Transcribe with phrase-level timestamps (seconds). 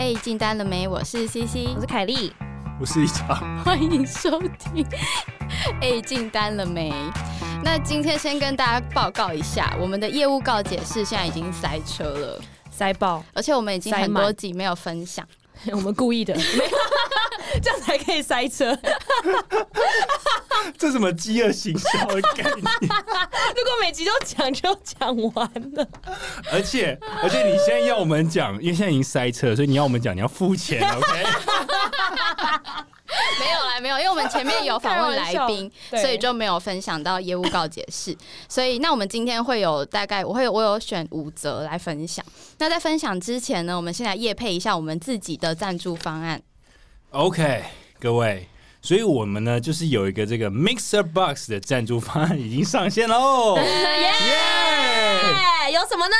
[0.00, 0.88] 哎，进单了没？
[0.88, 2.32] 我是 CC，我是凯莉，
[2.80, 3.36] 我是一场。
[3.62, 4.82] 欢迎收听。
[5.82, 6.90] 哎，进单了没？
[7.62, 12.40] 那今天先跟大家报告一下，我们的业务告解室现在已经塞车了，
[12.70, 15.22] 塞爆，而且我们已经很多集没有分享，
[15.72, 16.34] 我们故意的，
[17.62, 18.76] 这样才可以塞车。
[20.76, 22.56] 这什么饥饿行销的概念？
[22.56, 25.88] 如果每集都讲就讲完了，
[26.52, 31.24] 而且而且你现在要我们讲，因为现在已经塞车，所以你要我们讲，你要付钱，OK？
[33.40, 38.16] 没有啦，没有，因为我们前面有访问来宾，所以就没有分享到业务告解释。
[38.48, 42.24] 所以那我们今天会有大概，我会我有选五则来分享。
[42.58, 46.40] 那在分享之前呢，我们先来夜配一下我们自己的赞助方案。
[47.10, 47.64] OK，
[47.98, 48.48] 各位。
[48.82, 53.58] 所以我们呢，就是有一个这个 Mixer Box 的赞助方案已经上线喽！
[53.58, 53.64] 耶！
[55.70, 56.16] 有什么呢？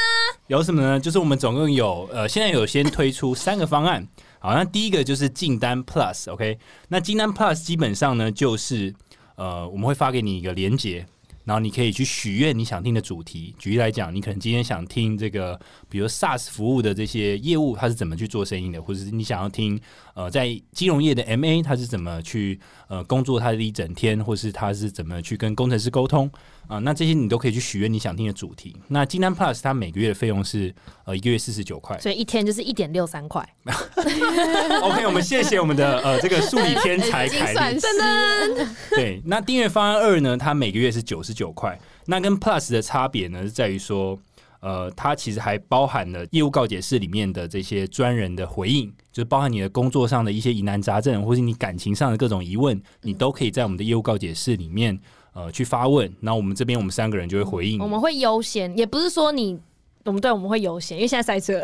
[0.49, 1.01] 有什么呢？
[1.01, 4.07] 就是我们总共有呃，现在有先推出三个方案。
[4.41, 6.59] 好，那第一个就是订单 Plus，OK？
[6.89, 8.93] 那订单 Plus 基本上呢，就是
[9.37, 11.07] 呃，我们会发给你一个连接。
[11.43, 13.55] 然后你可以去许愿你想听的主题。
[13.59, 19.81] 举例来讲，你可能今天想听这个，比如 SaaS 服务的这些业务，它是怎么去做生意的，或者是你想要听
[20.15, 26.31] 呃，在金融业的 MA，它是怎么去呃工作，它的一整天，或是它是怎么去跟工程师沟通。
[26.71, 28.77] 啊，那这些你都可以去许愿你想听的主题。
[28.87, 30.73] 那金丹 Plus 它每个月的费用是
[31.05, 33.47] 呃一个月四十九块，所以一天就是一点六三块。
[33.67, 37.81] OK，我们谢谢我们的呃这个数理天才凯莉。
[37.81, 38.69] 真的。
[38.95, 41.77] 对，那订阅方案二呢，它每个月是九十九块。
[42.07, 44.17] 那跟 Plus 的差别呢，是在于说，
[44.61, 54.97] 呃，它其实还包含了业务告解室里面的这些专人的回应，就是包含你的工作上的一些疑难杂症，或是你感情上的各种疑问，你都可以在我们的业务告解室里面。
[55.33, 57.81] 呃，去发问，那我们这边我们三个人就会回应。
[57.81, 59.59] 我们会优先，也不是说你，
[60.05, 61.61] 我们对我们会优先，因为现在塞车。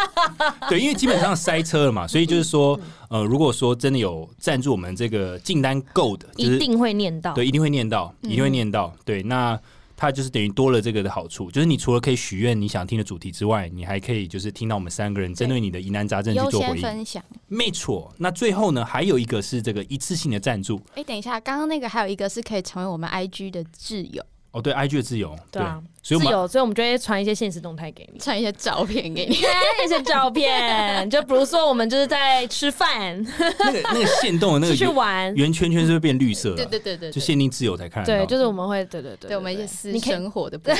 [0.68, 9.60] 对，因为基本上塞车了嘛，所以就是说，呃，如果说真的有赞助我们这个订单够的，一定会念到，对，一定会念到，一定会念到，对，那。
[10.04, 16.82] 它就是等于多了这个的好处，就是你除了可以许愿你想听的主题之外，你还可以就是听到我们三个人针对你的疑难杂症去做回应。
[16.82, 18.14] 分享，没错。
[18.18, 20.78] 那最后呢，还有一个是这个一次性的赞助。
[20.94, 24.22] 哎，等一下，刚刚那个还有一个是可以成为我们 IG 的挚友。
[24.54, 29.34] 哦，对，IG 的自由，对啊，自由，所以我们就会传一些现实动态给你，传一些照片给你，
[29.84, 33.20] 一些照片，就比如说我们就是在吃饭，
[33.58, 40.78] 那个那个限动的那个去玩圆圈圈是会变绿色，对对对对，就限定自由才看，对，就是我们会，对对对，对我们一些私生活的部分，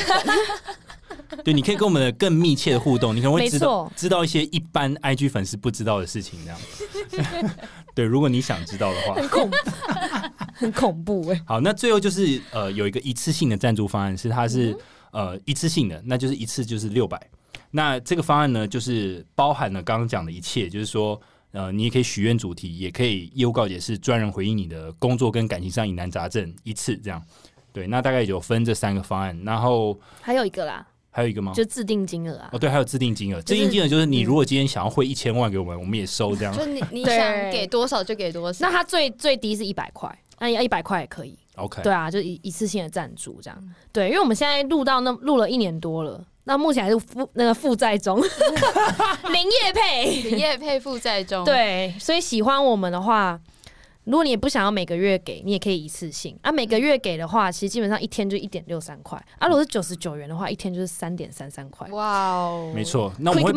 [1.43, 6.39] 对，你可以跟我们的更密切的互动，你可能会知道知道一些一般 IG 粉丝不知道的事情，
[7.11, 7.51] 这样，
[7.93, 9.57] 对，如果你想知道的话，很恐怖，
[10.55, 13.55] 很恐怖哎，好，那最后就是呃有一个一次性的。
[13.65, 14.77] 赞助方案是它是
[15.11, 17.19] 呃一次性的，那就是一次就是六百。
[17.71, 21.19] 那这个方案呢，就是包含了刚刚讲的一切，就是说
[21.53, 27.23] 呃，你也可以许愿主题，也可以业务告解是专人回应你的工作跟感情上疑难杂症一次这样。
[27.73, 31.53] 对，那大概有分这三个方案，然后还有一个啦，还有一个吗？
[31.55, 32.51] 就自定金额啊。
[32.53, 33.41] 哦，对，还有自定金额。
[33.41, 36.55] 自定金额就是你如果今天想要汇一千万给我们，我们也收这样。
[36.55, 38.67] 就你你 想给多少就给多少。
[38.67, 41.39] 那它最最低是一百块，那要一百块也可以。
[41.57, 48.21] OK，对啊，就一一次性的赞助这样，对，因为我们现在录到那录了一年多了，那目前还是负那个负债中，
[49.31, 53.41] 林业配，林业配负债中，对，所以喜欢我们的话。
[54.05, 56.53] 如果你也不想要每个月给，你也可以一次性啊。
[56.53, 59.49] 每个月给的话，其实基本上一天就一点六三块啊。
[59.49, 61.89] 如果是九十九元的话，一天就是三点三三块。
[61.89, 63.13] 哇哦，没错。
[63.19, 63.53] 那我们会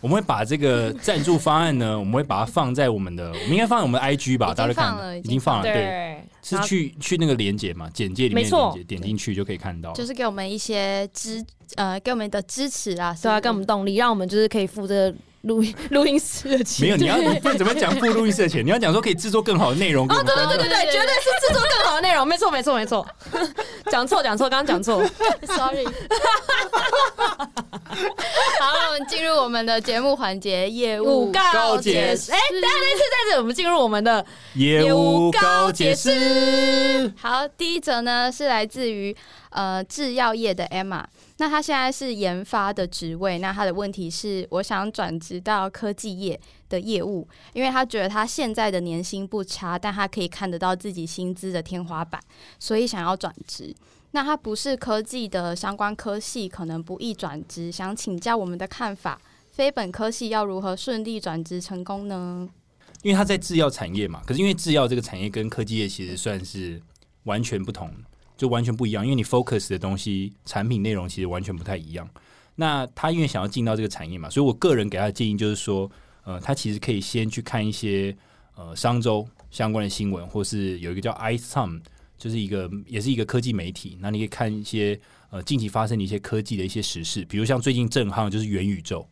[0.00, 4.52] 我们会把这个赞助方案呢，我们会把它放在我们的，我们应该放在我们的 IG 吧？
[4.52, 7.88] 大家看了，已经放了，对，是去去那个连接嘛？
[7.94, 11.44] 简介里面连接点进去就可以看到，就是给我们一些支
[11.76, 15.14] 呃，给我们的支持啊，对啊，给我们动力，让我们就是可以负责。
[15.42, 18.64] 录音录音室的钱没有，你要你不怎么讲付录音室的钱？
[18.64, 20.06] 你要讲说可以制作更好的内容。
[20.08, 23.06] 哦，对对对对对，绝对是制作更好的内容，没错没错没错。
[23.90, 25.04] 讲错讲错，刚刚讲错
[25.46, 25.84] ，sorry。
[28.60, 32.32] 好，我们进入我们的节目环节，业务告解释。
[32.32, 34.24] 哎，等下再次在这，我们进入我们的
[34.54, 37.12] 业务告解释。
[37.20, 39.14] 好，第一则呢是来自于
[39.52, 41.04] 呃制药业的 Emma。
[41.38, 52.20] 那他现在是研发的职位，那他的问题是，我想转职到科技业的业务，因为他觉得他现在的年薪不差，但他可以看得到自己薪资的天花板，
[52.58, 53.74] 所以想要转职。
[54.12, 59.18] 那他不是科技的相关科系，可能不易转职，想请教我们的看法，
[59.50, 62.48] 非本科系要如何顺利转职成功呢？
[63.02, 66.80] 因为他在制药产业嘛，可是因为制药这个产业跟科技业其实算是
[67.24, 67.90] 完全不同。
[68.42, 72.10] 就完全不一样，因为你 focus 的东西、产品内容其实完全不太一样。
[72.56, 75.88] 那他因为想要进到这个产业嘛，所以我个人给他的建议就是说，
[76.24, 78.12] 呃，他其实可以先去看一些
[78.56, 81.80] 呃商周相关的新闻，或是有一个叫 iTime，
[82.18, 84.98] 就是一个也是一个科技媒体，那你可以看一些
[85.30, 89.06] 呃近期发生的一些科技的一些时事，比如像最近正夯就是元宇宙，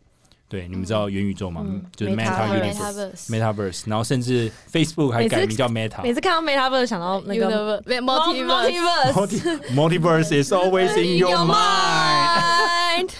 [0.50, 1.62] 对，你们知道元宇宙吗？
[1.64, 3.30] 嗯就是 Meta Meta Universe Universe。
[3.30, 6.02] Metaverse Metaverse，然后甚至 Facebook 还改名叫 Meta。
[6.02, 13.06] 每次看到 Meta 想到那个 Universe multiverse Multiverse Multi Multiverse is always in your mind。
[13.06, 13.10] mind。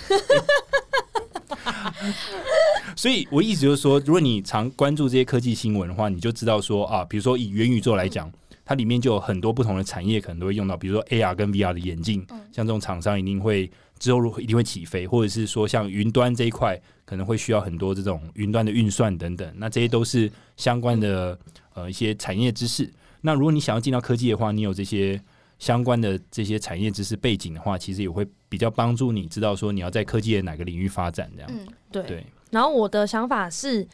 [2.97, 8.29] 所以我意思就是说，如果你常关注这些科技新闻的话，你就知道说啊，比如说以元宇宙来讲，
[8.71, 13.69] 它里面就有很多不同的产业可能都会用到，比如说 AR 跟 VR 的眼镜，像这种厂商一定会
[13.99, 21.37] 之后如一定会起飞，或者是说像云端这一块可能会需要很多这种云端的运算等等，那这些都是相关的
[21.75, 22.89] 呃一些产业知识。
[23.21, 25.21] 那如果你想要进到科技的话，你有这些
[25.59, 31.51] 相关的这些产业知识背景的话，其实也会比较帮助你知道说你要在科技的哪个领域发展这样。
[31.53, 32.05] 嗯，对。
[32.05, 33.85] 对，然后我的想法是，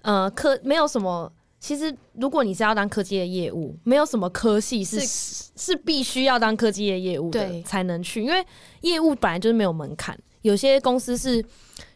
[0.00, 1.30] 呃，科没有什么。
[1.64, 8.44] 其实，如果你是要当科技的业务，没有什么科系是是必须要当科技的业务的才能去，因为
[8.82, 10.14] 业务本来就是没有门槛。
[10.42, 11.42] 有些公司是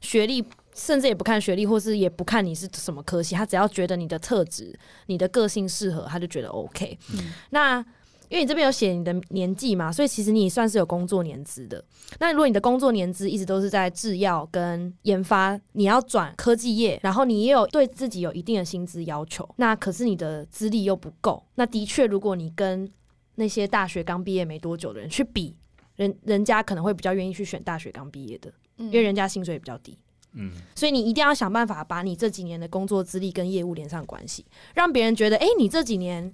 [0.00, 0.43] 学历，
[0.75, 4.75] 甚至也不看学历，或是也不看你是什么科系，他只要觉得你的特质、
[5.05, 6.99] 你的个性适合，他就觉得 OK。
[7.12, 7.85] 嗯那
[8.28, 11.82] 因为你这边有写你的年纪嘛，所以其实你也算是有工作年资的。
[12.20, 22.90] 那如果你的工作年资一直都是在制药跟研发，你要转科技业，然后你也有对自己有一定的薪资要求，那可是你的资历又不够，那的确，如果你跟
[23.36, 25.56] 那些大学刚毕业没多久的人去比，
[25.96, 29.96] 人人家可能会比较愿意去选大学刚毕业的，因因为人家薪水也比较低。
[30.32, 30.52] 嗯。
[30.75, 34.44] 所以你一定要想办法把你这几年的工作资历跟业务连上关系，
[34.75, 36.32] 让别人觉得，哎、你这几年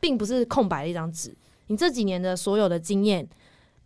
[0.00, 1.36] 并不是空白的一张纸，
[1.68, 3.26] 你这几年的所有的经验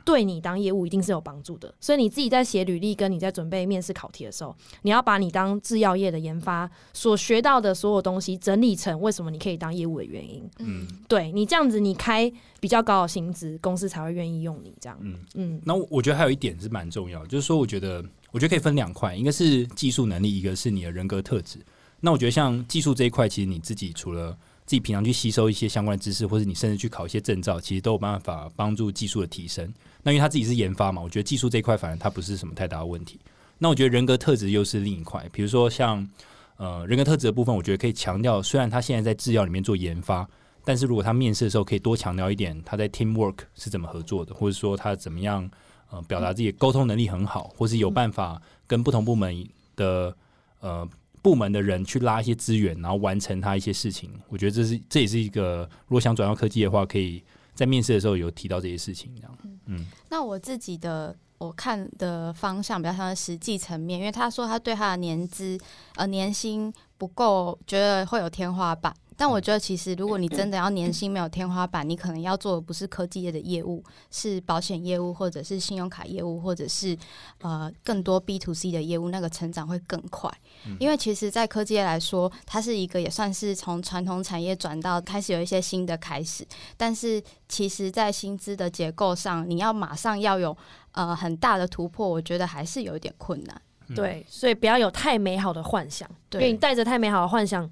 [0.03, 1.73] 对你当业务一定是有帮助的。
[1.79, 10.43] 所以你自己在写履历跟你在准备面试考题的时候，你要把你当制药业的研发所学到的所有东西整理成为什么你可以当业务的原因。
[10.59, 14.99] 嗯对你这样子，你开比较高的薪资，公司才会愿意用你这样。
[15.03, 21.59] 嗯，嗯，那我我觉得还有一点是蛮重要的，就是说，我觉得我觉得可以分两块，一个是技术能力，一个是你的人格特质。
[22.01, 24.37] 那我觉得像技术这一块，其实你自己除了
[24.71, 29.67] 自己平常去吸收一些相关的知识，或者你甚至去考一些证照，其实都有办法帮助技术的提升。
[30.01, 33.19] 那因为他自己是研发嘛，我觉得技术这一块反而他不是什么太大的问题。
[33.59, 36.09] 那我觉得人格特质又是另一块，比如说像
[36.57, 40.25] 呃人格特质的部分，我觉得可以强调，虽然他现在在制药里面做研发，
[40.65, 45.51] 但是如果他面试的时候可以多强调一点，他在 teamwork 是怎么合作的，或者说他怎么样
[45.91, 49.45] 呃表达自己沟通能力很好，或是有办法跟不同部门
[49.75, 50.15] 的
[50.61, 50.89] 呃
[51.23, 54.13] 部门的人去拉一些资源，然后完成他一些事情。
[54.29, 57.23] 我觉得这是这也是一个如果想转到科技的话，可以
[57.55, 59.13] 在面试的时候有提到这些事情。
[59.17, 65.59] 这样，嗯那我自己的我看的方向比较像是实际层面，因为他说他对他的年资
[65.97, 68.95] 呃年薪不够，觉得会有天花板。
[69.21, 76.97] 但我觉得其实如果你真的要年薪没有天花板，你可能要做的不是科技业的业务，是保险业务，或者是信用卡业务，或者是
[77.43, 80.33] 呃更多 B to C 的业务，那个成长会更快。
[80.79, 86.47] 因为其实，在科技业来说，它是一个也算是从传统产业转到开始有一些新的开始，
[86.79, 90.57] 但是其实，在薪资的结构上，你要马上要有
[90.93, 93.61] 呃很大的突破，我觉得还是有一点困难。
[93.95, 96.53] 对，所以不要有太美好的幻想，因为对。
[96.53, 97.69] 你带着太美好的幻想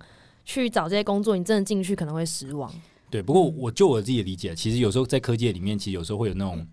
[0.49, 2.73] 去找这些工作，你真的进去可能会失望。
[3.11, 3.21] 对。
[3.21, 6.67] 不过我就我自己的理解，其实有时候在科技里面，其实有时候会有那种，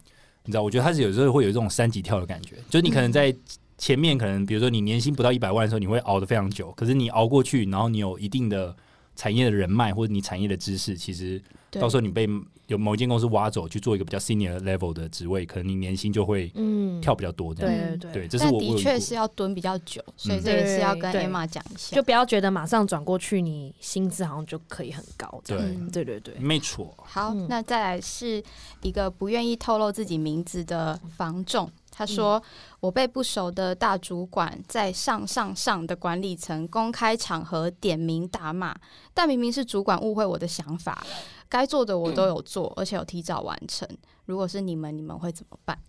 [0.45, 3.35] 你知道，我觉得它是有时候会有这种三级跳的感觉，就是你可能在
[3.77, 8.73] 前面可能比如说你年薪不到一百万的时候，你会熬得非常久，可是你熬过去，然后你有一定的
[9.17, 11.41] 产业的人脉或者你产业的知识，其实
[11.71, 12.25] 到时候你被
[12.67, 17.71] 有某一间公司挖走去做一个比较 senior level 的职位，可能你年薪就会嗯，跳比较多这样。
[17.71, 21.95] 对对对，对，这是我的确是要蹲比较久，所以嗯这也是要跟 Emma 讲一下。
[21.95, 22.03] 就。
[22.03, 25.41] 不要觉得马上转过去，你薪资好像就可以很高。
[25.45, 25.57] 对。
[25.57, 25.89] 嗯。
[25.91, 27.47] 对对对，没错，好，嗯。
[27.49, 28.43] 那再来是
[28.81, 32.41] 一个不愿意透露自己名字的房仲，他说
[32.81, 38.75] ：“我被不熟的大主管在上上上的管理层公开场合点名大骂，
[39.13, 41.01] 但明明是主管误会我的想法，
[41.47, 43.87] 该做的我都有做，而且有提早完成。
[44.25, 45.79] 如果是你们，你们会怎么办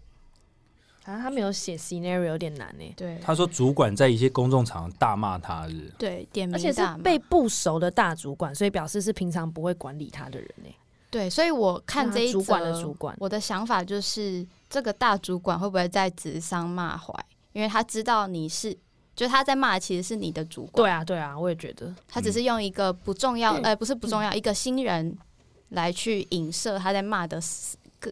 [1.05, 10.71] 啊，他没有写 scenario 有点难呢？”，对他说主管在一些公众场合大骂他日对，点名而且是被不熟的大主管，所以表示是平常不会管理他的人呢。
[11.11, 17.14] 对，所以我看这一主管的主管我的想法就是，这个大主管会不会在指桑骂槐？
[17.52, 18.76] 因为他知道你是，
[19.14, 21.94] 就他在骂其实是你的主管，对啊，对啊，我也觉得。
[22.06, 25.16] 他只是用一个不重要，嗯呃，不是不重要，一个新人
[25.70, 27.40] 来去影射他在骂的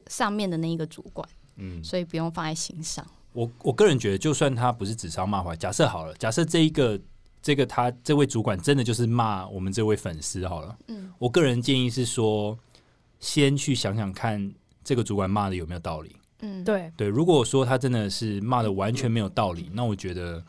[0.08, 3.06] 上面的那一个主管，嗯，所以不用放在心上。
[3.32, 6.99] 我我个人觉得，就算他不是指桑骂槐，假设好了，假设这一个
[7.42, 10.75] 这个他这位主管真的就是骂我们这位粉丝好了。
[10.88, 12.58] 嗯我个人建议是说，
[13.20, 16.16] 先去想想看这个主管骂的有没有道理。
[16.47, 20.45] 嗯，对，对，如果说他真的是骂的完全没有道理，那我觉得，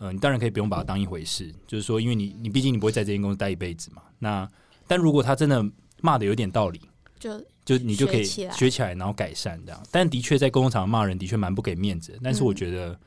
[0.00, 1.54] 呃，你当然可以不用把它当一回事。
[1.64, 4.02] 就是说，因为你你毕竟你不会在这间公司待一辈子嘛。
[4.18, 4.48] 那
[4.88, 5.64] 但如果他真的
[6.00, 6.80] 骂的有点道理，
[7.20, 9.80] 就就你就可以学起来然后改善这样。
[9.92, 12.98] 但的确在工作场骂人的确蛮不给面子，但是我嗯觉得，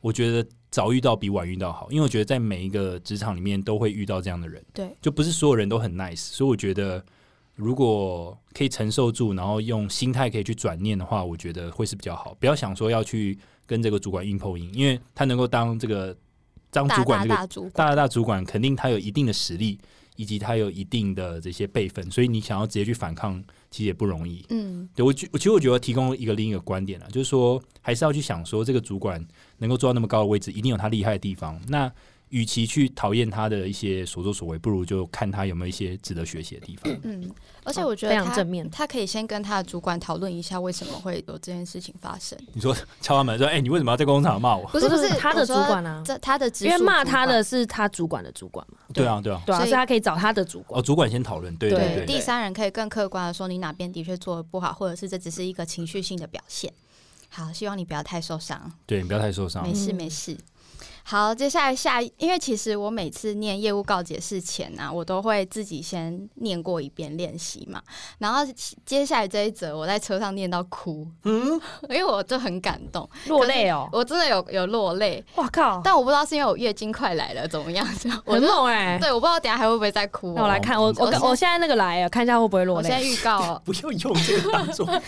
[0.00, 7.04] 我觉得早遇到比晚遇到好，因为我觉得在每一个职场里面都会遇到这样的人，对，就不是所有人都很 nice，所以我觉得。
[7.54, 12.34] 如果可以承受住，然后用心态可以去转念的话，我觉得会是比较好。
[12.40, 16.16] 不要想说要去跟这个主管硬碰硬，因为他能够当这个
[16.70, 19.78] 当大大主管这个大主管，大大大主管肯定他有一定的实力，
[20.16, 24.44] 以及他有一定的这些辈分，所以你想要直接去反抗，其实也不容易。
[24.48, 29.24] 嗯对我觉，我其实我觉得提供一个另一个观点啊，就是说还是要去想说，这个主管
[29.58, 31.60] 能够做到那么高的位置，一定有他厉害的地方。
[31.68, 31.92] 那
[32.30, 36.96] 与其去讨厌他的一些所作所为，不如就看他有没有一些值得学习的地方。
[37.02, 37.30] 嗯，
[37.64, 42.38] 而且我觉得非常正面他可以先跟他的主管讨论一下为什么会有这件事情发生。
[42.52, 49.42] 你说敲他门说：“哎、你为什么要在工厂骂我不是不是 他的主管啊，这他的直因为骂他的是他主管的主管嘛，？”对啊，对啊。
[49.44, 50.82] 对啊，所以他可以找他的主管哦，。
[50.82, 56.72] 主管先讨论，对对第三人可以更客观的说你哪边的确做的不好，或者是这只是一个情绪性的表现。
[57.28, 59.74] 好，希望你不要太受伤，对，你不要太受伤没。
[59.74, 60.36] 事嗯没事。
[61.10, 67.82] 好，接下来下一，因为其实我每次念业务告解释前啊，我都会自己先念过一遍练习嘛。
[68.18, 68.42] 然后
[68.86, 77.84] 接下来这一则，我在车上念到哭，嗯， 因为我就很感动，落泪哦，我真的有有落泪，哇靠，但我不知道是因为我月经快来了怎么样，
[78.24, 78.96] 我很就猛哎！
[79.00, 83.08] 对，我不知道等下还会不会再哭、那我来看，我我我现在那个来，看一下会不会落我先泪。
[83.08, 84.86] 预告哦， 不要用这个当做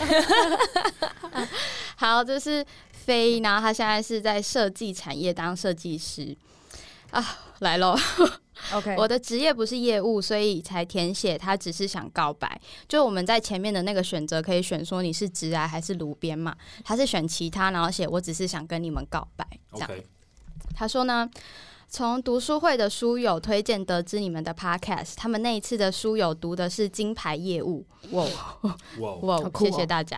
[1.95, 2.65] 好，这是
[3.03, 6.35] 飞，然后他现在是在设计产业当设计师
[7.11, 7.23] 啊，
[7.59, 7.95] 来喽。
[8.71, 11.37] OK， 我的职业不是业务，所以才填写。
[11.37, 16.55] 他只是想告白，就我们在前面的那个选择可以选说你是直癌还是炉边嘛，
[16.85, 19.89] 他是选其他，然后写我只是想跟你们告白这样。
[20.75, 21.29] 他说呢，
[21.89, 28.25] 从读书会的书友推荐得知你们的 Podcast，他们那一次的书友读的是金牌业务，哇
[29.21, 30.17] 哇，谢谢大家。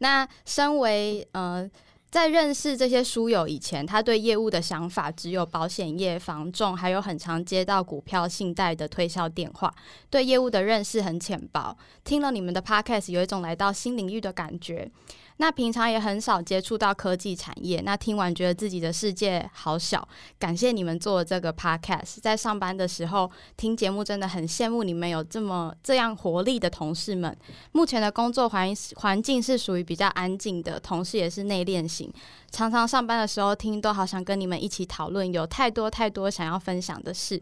[0.00, 1.68] 那身为呃。
[2.16, 9.70] 在认识这些书友以前，他对业务的想法只有保险业、房仲，还有很常接到股票、信贷的推销电话，
[10.08, 11.76] 对业务的认识很浅薄。
[12.04, 14.90] 听了你们的 podcast，有一种来到新领域的感觉。
[15.38, 20.06] 那平常也很少接触到科技产业，那听完觉得自己的世界好小。
[20.38, 27.36] 感谢你们做这个 podcast，在上班的时候听节目真的很羡慕你们有这么这样活力的同事们。
[27.72, 32.10] 目前的工作环环境是属于比较安静的，同事也是内敛型，
[32.50, 37.40] 常常上班的时候听都好想跟你们一起讨论，有太多太多想要分享的事。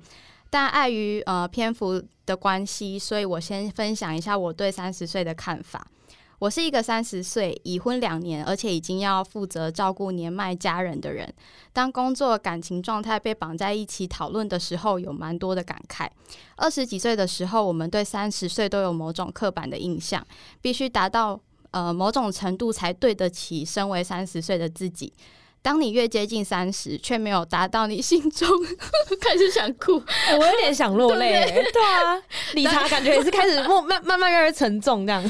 [0.51, 5.87] 但碍于呃篇幅的关系，所以我先分享一下我对三十岁的看法。
[6.39, 11.33] 我是一个三十岁、已婚两年，而且已经要负责照顾年迈家人的人。
[11.73, 16.09] 当工作、感情状态被绑在一起讨论的时候，有蛮多的感慨。
[16.57, 20.27] 二十几岁的时候，我们对三十岁都有某种刻板的印象，
[20.61, 25.13] 必须达到呃某种程度才对得起身为三十岁的自己。
[25.65, 28.47] 当你越接近三十，却没有达到你心中，
[29.19, 29.97] 开始想哭。
[30.29, 31.51] 哎我有点想落泪。
[31.73, 32.21] 对啊，
[32.53, 35.23] 理查感觉也是开始慢慢慢慢越来越沉重这样。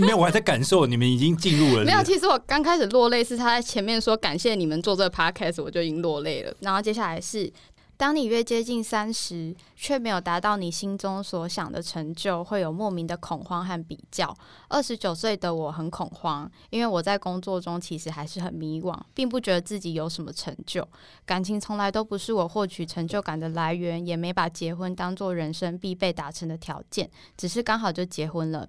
[0.00, 1.84] 没有，我还在感受，你们已经进入了。
[1.84, 6.54] 没有，其实我刚开始落泪是他在前面说感谢你们做这个 podcast，我就已经落泪了。
[6.60, 7.52] 然后接下来是，
[7.96, 14.36] 当你越接近三十，却没有达到你心中所想的成就，会有莫名的恐慌和比较。
[14.68, 20.86] 二十九岁的我很恐慌，因为我在工作中其实还是很迷惘，并不觉得自己有什么成就。
[21.24, 28.68] 感情从来都不是我获取成就感的来源，也没把结婚当做人生必备达成的条件，只是刚好就结婚了。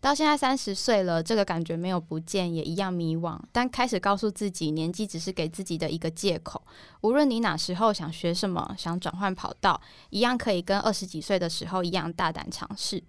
[0.00, 3.36] 到现在三十岁了，这个感觉没有不见，也一样迷惘。
[3.50, 6.62] 但开始告诉自己，年纪只是给自己的一个借口。
[7.00, 13.02] 无论你哪时候想学什么，想转换跑道，一样可以跟二十几岁的时候一样大胆尝试。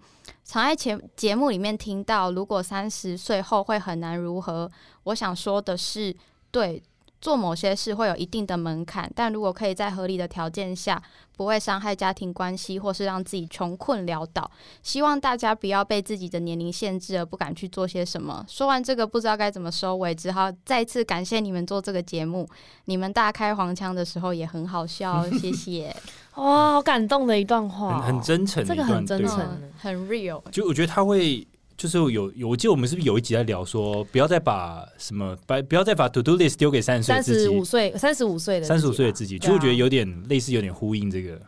[0.44, 4.70] 常在节节目里面听到，如果三十岁后会很难如何，
[5.04, 6.16] 我想说的是，
[6.50, 6.82] 对。
[7.20, 11.02] 做某些事会有一定的门槛，但如果可以在合理的条件下，
[11.36, 14.50] 不会伤害家庭关系，或是让自己穷困潦倒，
[14.82, 18.44] 希望大家不要被自己的年龄限制而不敢去做些什么。
[18.48, 22.48] 说完这个，不知道该怎么收尾，只好再次感谢你们做这个节目。
[22.86, 25.94] 你们大开黄腔的时候也很好笑， 谢谢。
[26.36, 30.42] 哇，好感动的一段话哦，很很真诚这个很真诚嗯很 real。
[30.50, 31.46] 就我觉得他会，
[31.80, 41.40] 就是有有，我记得我们是不是有一集在聊说，不要再把什么把不要再把 to do list 丢给三十岁的三十五岁，三十五岁的三十五岁的自自己，对啊其实我觉得有点类似，有点呼应这个。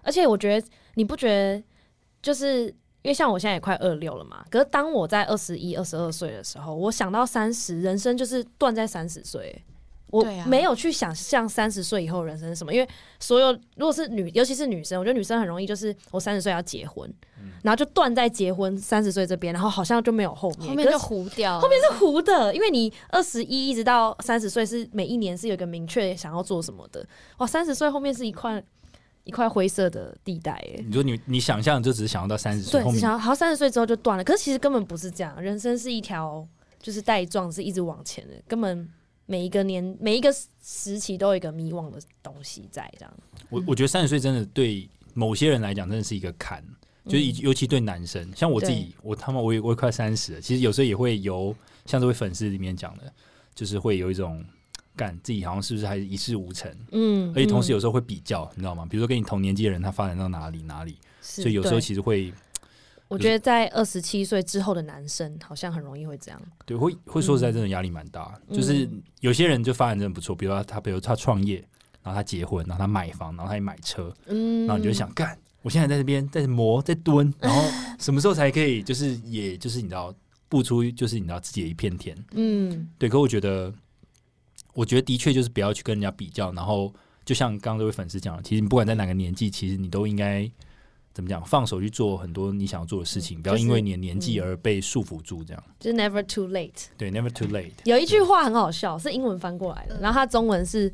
[0.00, 1.62] 而且我觉得你不觉得，
[2.22, 2.68] 就是
[3.02, 9.62] 因为像我现在也快二六了嘛，可是当我在二十一、二十二岁的时候，我想到三十，人生就是断在三十岁。
[10.10, 12.88] 我没有去想象三十岁以后人生是什么，因为
[13.18, 17.12] 所有如果是女，尤其是女生，我觉得女生很容易就是我三十岁要结婚，
[17.62, 27.06] 然后就断在结婚三十岁这边，然后好像就没有后面，后面就糊掉，后面是糊的，因为你二十一一直到三十岁是每一年是有一个明确想要做什么的，
[27.38, 28.62] 哇，三十岁后面是一块
[29.24, 36.44] 一块灰色的地带，哎，你说你你想象就只是想要到三十岁对，只想要好三十岁之后就断了，可是其实根本不是这样，人生是一条
[36.80, 38.88] 就是带状，是一直往前的，根本
[39.30, 43.14] 每一个年每一个时期都有一个迷惘的东西在这样。
[43.48, 46.64] 我我觉得三十岁真的对某些人来讲真的是一个坎，
[47.06, 51.54] 就是尤其对男生，像我自己，我他妈我也我也快三十了，其实有时候也会有
[51.86, 53.04] 像这位粉丝里面讲的，
[53.54, 54.44] 就是会有一种
[54.96, 57.74] 干自己好像是不是还一事无成，嗯，而且同时嗯。
[57.74, 58.84] 有时候会比较，你知道吗？
[58.90, 62.32] 比如说跟你同年纪的人，他发展到哪里哪里，所以有时候其实会
[63.10, 66.40] 我觉得在二十七岁之后的男生好像很容易会这样。
[66.64, 68.88] 对会会说实在真的压力蛮大，嗯就是
[69.20, 71.56] 有些人就发展真的不错，比如他比如他创业，
[72.02, 77.62] 然后他结婚，然后他买房，然后他也买车，嗯，然后你就想干，我现在在这边在磨在蹲，然后
[77.98, 80.14] 什么时候才可以，就是也就是你知道
[80.48, 83.08] 步出就是你知道自己的一片天，嗯，对。
[83.08, 83.74] 可我觉得，
[84.72, 90.48] 我觉得的确就是不要去跟人家比较，然后就像刚刚这位粉丝讲的，其实你不管在哪个年纪，其实你都应该
[91.12, 95.62] 怎么讲，放手去做很多你想要做的事情，不要因为你的年纪嗯而被束缚住，这样。
[95.78, 96.86] 就是 never too late。
[96.96, 97.72] 对，never too late。
[97.84, 100.92] 有一句话很好笑，是英文翻过来的，然后它中文是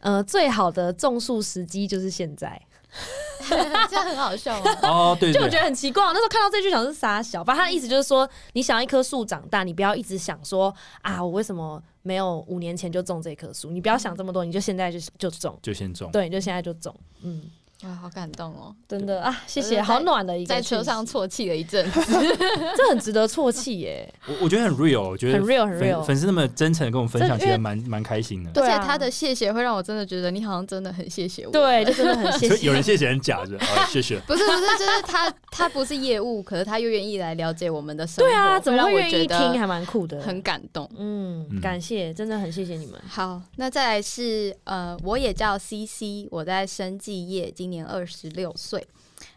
[0.00, 2.60] 呃最好的种树时机就是现在。
[3.88, 4.70] 这样很好笑吗？
[4.82, 13.70] 哦，对就我觉得很奇怪，那时候看到这句想是傻小，反正他的意思就是说，你想要一棵树长大，你不要一直想说啊，我为什么没有五年前就种这棵树？
[13.70, 16.10] 你不要想这么多，你就现在就就种，就先种。
[16.12, 16.94] 对，你就现在就种。
[17.22, 17.42] 嗯，
[17.84, 18.74] 哇，好感动哦！
[18.88, 22.00] 真的啊，谢谢，好暖的一个在车上，啜泣了一阵子，
[22.76, 26.02] 这很值得啜泣耶， 我我觉得很 real，我觉得很 real 很 real。
[26.02, 28.50] 粉丝那么真诚的跟我们分享，其实蛮蛮开心的。
[28.60, 31.50] 而且他的谢谢会让我真的觉得你好像真的很谢谢我。
[31.50, 32.66] 对，就真的很谢所以谢。
[32.66, 34.18] 有人谢谢很假的，啊，谢谢。
[34.28, 39.58] 不是不是，就是他他不是业务，可是他又愿意来了解我们的生活，对啊，怎么会愿意听？
[39.58, 40.88] 还蛮酷的，很感动。
[40.96, 43.00] 嗯嗯，感谢，真的很谢谢你们。
[43.08, 48.86] 好，那再来是呃，我也叫 CC，我在生技业，今年二十六岁。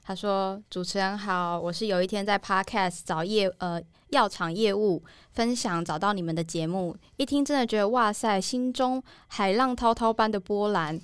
[0.03, 10.99] 他说：“主持人好，我是有一天在 Podcast 找业呃药厂业务分享找到你们的节目，一听真的觉得哇塞，心中海浪滔滔般的波澜。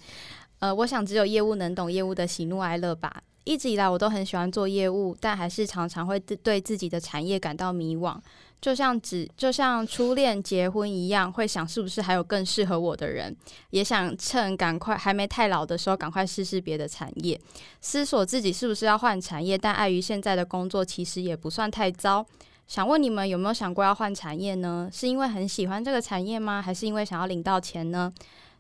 [0.60, 3.24] 呃，我想只有业务能懂业务的喜怒哀乐吧。
[3.44, 8.16] 一直以来我都很喜欢做业务，但还是常常会对自己的产业感到迷惘。
[8.62, 13.36] 就像只就像初恋结婚一样，会想是不是还有更适合我的人，
[13.72, 17.42] 也想趁赶快还没太老的时候，赶快试试别的产业，
[17.82, 19.58] 思索自己是不是要换产业。
[19.58, 22.24] 但碍于现在的工作其实也不算太糟，
[22.68, 24.88] 想问你们有没有想过要换产业呢？
[24.94, 26.62] 是因为很喜欢这个产业吗？
[26.62, 28.14] 还是因为想要领到钱呢？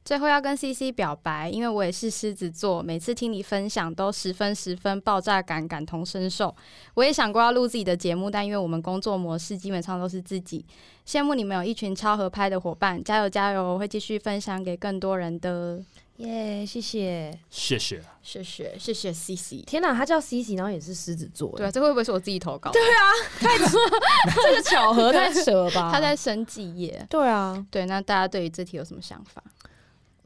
[0.04, 6.54] 最后要跟 CC 表白，因为我也是狮子座，每次听你分享都十分十分爆炸感，感同身受。
[6.96, 10.66] 我也想过要录自己的节目，但因为我们工作模式基本上都是自己，
[11.08, 13.64] 羡慕你们有一群超合拍的伙伴，加油加油！
[13.64, 15.80] 我会继续分享给更多人的。
[16.18, 17.36] 耶，谢谢。
[17.50, 18.00] 谢谢。
[18.22, 19.12] 谢谢谢谢。
[19.12, 19.64] CC。
[19.66, 22.70] 天哪，他叫 C C，然后也是狮子座，对啊，，这会不会是我自己投稿？
[22.72, 23.02] 对啊，
[23.40, 25.92] 太这个巧合太扯了吧？
[25.92, 27.04] 他在生计业。
[27.10, 29.44] 对啊，对，那大家对于这题有什么想法？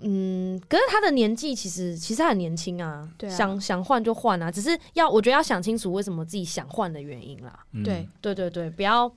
[0.07, 7.65] 嗯，可是他的年纪其实其实很年轻啊，对啊想想换就换啊，只是要我觉得要想清楚为什么自己想换的原因啦。
[7.71, 9.11] 嗯对，对对对，不要，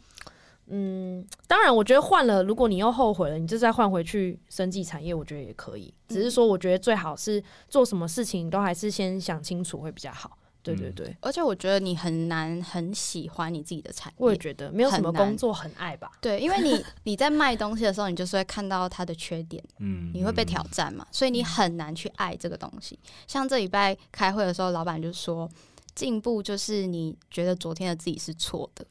[0.69, 5.93] 嗯，当然我觉得换了，如果你又后悔了，你就再换回去生技产业，我觉得也可以。
[6.09, 10.39] 只是说，我觉得最好是做什么事情都还是先想清楚会比较好。
[10.75, 14.17] 对对嗯对，而且我觉得你很难很喜欢你自己的产业。
[14.19, 16.11] 我也觉得没有什么工作很爱吧。
[16.21, 22.99] 对，因为你你在卖东西的时候，你就是会看到它的缺点， 嗯你会被挑战嘛，所以你很难去爱这个东西。
[23.27, 25.49] 像这礼拜开会的时候，老板就说，
[25.95, 28.87] 进步就是你觉得昨天的自己是错的，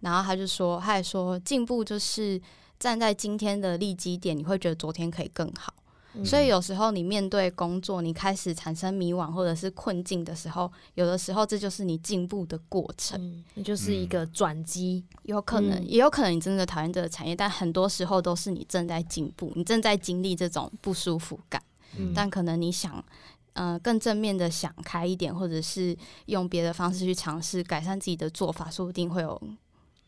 [0.00, 2.40] 然后他就说，他还说进步就是
[2.78, 5.74] 站在今天的利基点，你会觉得昨天可以更好。
[6.14, 13.44] 嗯所以有时候你面对工作，你开始产生迷惘或者是困境的时候，有的时候这就是你进步的过程。
[13.62, 15.04] 就是一个转机。
[15.24, 21.62] 有可能，嗯也有可能你真的讨厌这个产业，但很多时候都是你正在进步，你正在经历这种不舒服感。
[21.98, 23.02] 嗯但可能你想，
[23.52, 29.40] 呃，更正面的想开一点，或者是用别的方式去尝试改善自己的做法，说不定会有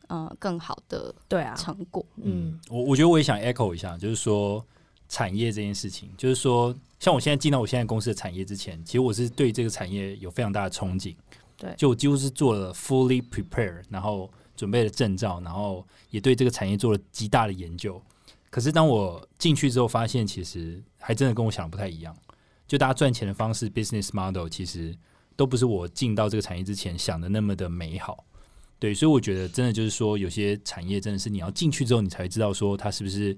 [0.09, 2.05] 呃更好的对啊，成果。
[2.17, 4.65] 嗯嗯，我我觉得我也想 echo 一下，就是说
[5.11, 11.15] 产业这件事情，就是说像我现在进到我现在公司的产业之前，其实我是对这个产业有非常大的憧憬，
[11.59, 18.01] 对就我几乎是做了 fully prepare，然后准备了证照，然后也对这个产业做了极大的研究。
[18.51, 22.17] 可是当我进去之后，发现其实还真的跟我想的不太一样。
[22.69, 24.97] 就大家赚钱的方式 business model 其实
[25.35, 28.25] 都不是我进到这个产业之前想的那么的美好。
[28.79, 33.37] 对，所以我觉得真的就是说，有些产业真的是你要进去之后，你才知道说它是不是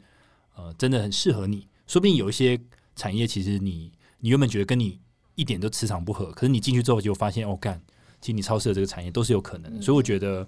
[0.54, 1.66] 呃真的很适合你。
[1.86, 2.58] 说不定有一些
[2.96, 4.98] 产业其实你你原本觉得跟你
[5.34, 7.80] 一点都磁场不合，可是你进去之后就发现哦，干，
[8.20, 9.82] 其实你超适合这个产业都是有可能的。
[9.82, 10.46] 所以我觉得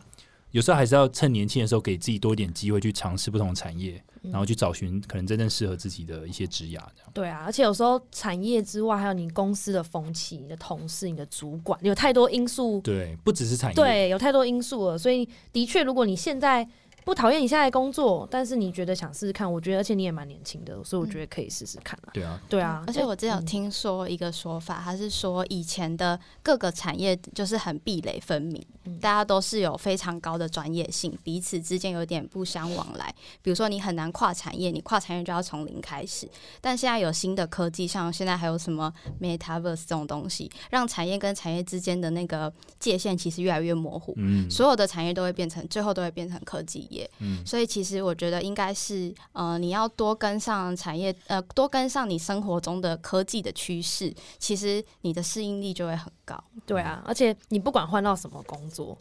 [0.50, 6.78] 有时候还是要趁年轻的时候给自己多一点机会去尝试不同的产业，然后去找寻可能真正适合自己的一些职涯。
[6.94, 14.96] 这样对啊，而且有时候产业之外，还有你公司的风气、你的同事、你的主管，有太多因素，对，不只是产业，对，有太多因素了。
[14.96, 16.66] 所以的确，如果你现在
[17.04, 22.10] 不讨厌你现在的工作，但是你觉得想试试看，我觉得，而且你也蛮年轻的，所以我觉得可以试试看啊。
[22.12, 33.14] 对啊，对啊，而且我之前有嗯听说一个说法，他是说以前的各个产业就是很壁垒分明，嗯大家都是有非常高的专业性，彼此之间有点不相往来。
[33.42, 36.28] 比如说你很难跨产业，你跨产业就要从零开始。
[36.60, 44.14] 但现在有新的科技，像现在还有什么 Metaverse 这种东西，让产业跟产业之间的那个界限其实越来越模糊。
[44.16, 47.10] 嗯，所有的产业都会变成，最后都会变成科技业。
[47.20, 56.42] 嗯所以其实我觉得应该是，呃，你要多跟上产业，呃，多跟上你生活中的科技的趋势，其实你的适应力就会很高。
[56.66, 58.96] 对啊，而且你不管换到什么工作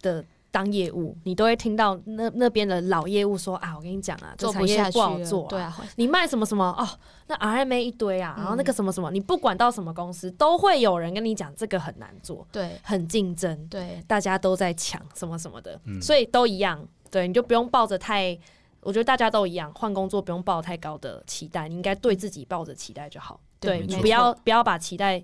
[0.00, 6.88] 的当业务，你都会听到那那边的老业务说啊，我跟你讲啊，做产业不下去不好做、对，啊，你卖什么什么哦，
[7.26, 16.86] 那 RMA 一堆啊，然后那嗯个什么什么，你不管到什么公司，都会有人跟你讲这个很难做，对很竞争，对大家都在抢什么什么的，嗯所以都一样。
[17.14, 18.36] 对，你就不用抱着太，
[18.80, 23.38] 我觉得大家都一样，换工作不用抱太高的期待，你应该对自己抱着期待就好。
[23.60, 25.22] 对你不要不要把期待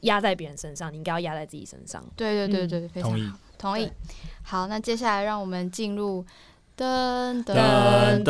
[0.00, 2.04] 压在别人身上，你应该要压在自己身上。
[2.14, 3.32] 对对对嗯对，非常同意。
[3.56, 3.90] 同意。
[4.42, 6.22] 好，那接下来让我们进入
[6.76, 8.22] 噔噔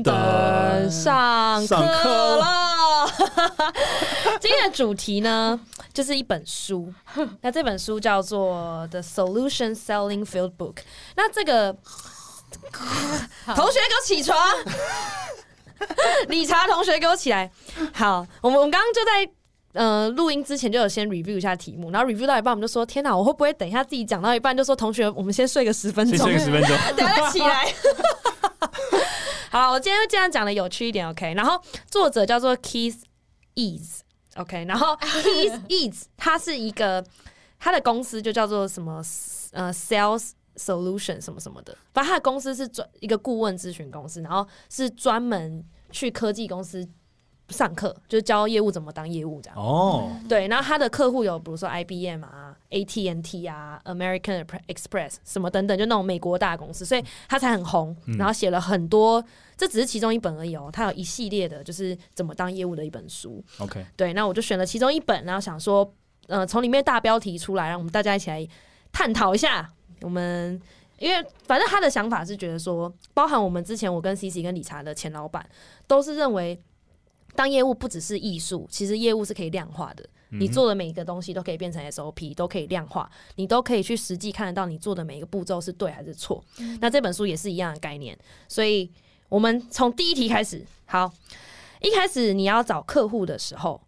[0.00, 3.08] 噔上课了。
[4.40, 5.58] 今天的主题呢，
[5.92, 6.94] 就是一本书。
[7.40, 10.74] 那这本书叫做《The Solution Selling Field Book》。
[11.16, 11.76] 那这个
[13.54, 14.38] 同学给我起床，
[16.28, 17.50] 理查同学给我起来。
[17.94, 19.32] 好，我们我们刚刚就在。
[19.74, 27.74] 呃，录音之前就有先 review 一下题目，然后 review 到一半，我们就说：“天哪，我会不会等一下自己讲到一半就说同学，我们先睡个十分钟？”先 睡个十分钟，等一下起来。
[29.50, 31.32] 好，我今天就这样讲的有趣一点，OK。
[31.32, 31.58] 然后
[31.90, 32.98] 作者叫做 Keith
[33.54, 37.02] Eads，OK、然后 Keith Ease 他是一个
[37.58, 39.02] 他的公司就叫做什么
[39.52, 40.32] 呃 Sales
[40.64, 46.88] Solution 什么什么的，反正他的公司是专一个顾问咨询公司，然后是专门去科技公司
[47.48, 49.58] 上课，就是教业务怎么当业务这样。
[49.58, 57.94] 哦，对，然后他的客户有比如说 IBM 啊、AT&T 啊、American Express 什么等等，就那种美国大公司，所以他才很红。
[58.16, 59.22] 然后写了很多，
[59.56, 63.44] 这只是其中一本而已哦，他有一系列的就是怎么当业务的一本书。
[63.58, 65.92] OK，对，那我就选了其中一本，然后想说，
[66.28, 68.48] 呃，从里面大标题出来，让我们大家一起来
[68.92, 69.70] 探讨一下。
[70.02, 70.60] 我们
[70.98, 75.48] 因为反正他的想法是觉得说，包含我们之前我跟 C C 跟理查的前老板
[75.86, 76.60] 都是认为，
[77.34, 80.08] 当业务不只是艺术，其实业务是可以量化的。
[80.34, 86.42] 你做的每一个东西都可以变成 SOP，都可以量化，你都可以去实际看得到你做的每一个步骤是对还是错。
[86.80, 88.90] 那这本书也是一样的概念，所以
[89.28, 90.64] 我们从第一题开始。
[90.86, 91.12] 好，
[91.82, 93.78] 一开始你要找客户的时候，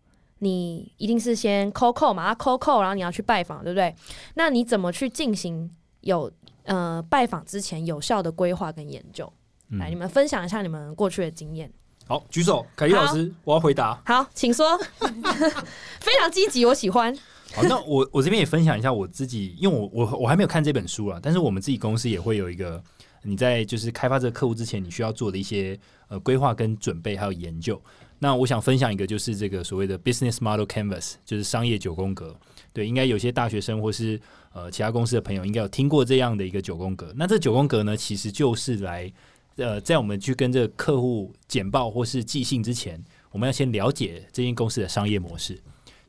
[0.40, 3.94] 你一定是先 call call 嘛，call call，然后你要去拜访，对不对？
[4.34, 5.74] 那你怎么去进行
[6.04, 6.30] 有
[6.62, 9.30] 呃拜访之前有效的规划跟研究？
[9.70, 11.70] 嗯来，你们分享一下你们过去的经验。
[12.06, 14.00] 好，举手，凯莉老师，我要回答。
[14.04, 14.78] 好，请说。
[16.00, 17.16] 非常积极，我喜欢。
[17.54, 22.82] 好，那我我这边也分享一下我自己，因为我我我还没有看这本书啊，但是我们自己公司也会有一个
[23.22, 27.80] 你在就是开发这个客户之前，你需要做的一些呃规划跟准备还有研究。
[28.18, 32.36] 那我想分享一个就是这个所谓的 business model canvas，就是商业九宫格。
[32.74, 34.20] 对，应该有些大学生或是
[34.54, 37.12] 呃其他公司的朋友应该有听过这样的一个九宫格。
[37.16, 39.12] 那这九宫格呢，其实就是来
[39.56, 45.60] 呃在我们去跟这个客户简报或是寄信之前，我们要先了解这间公司的商业模式。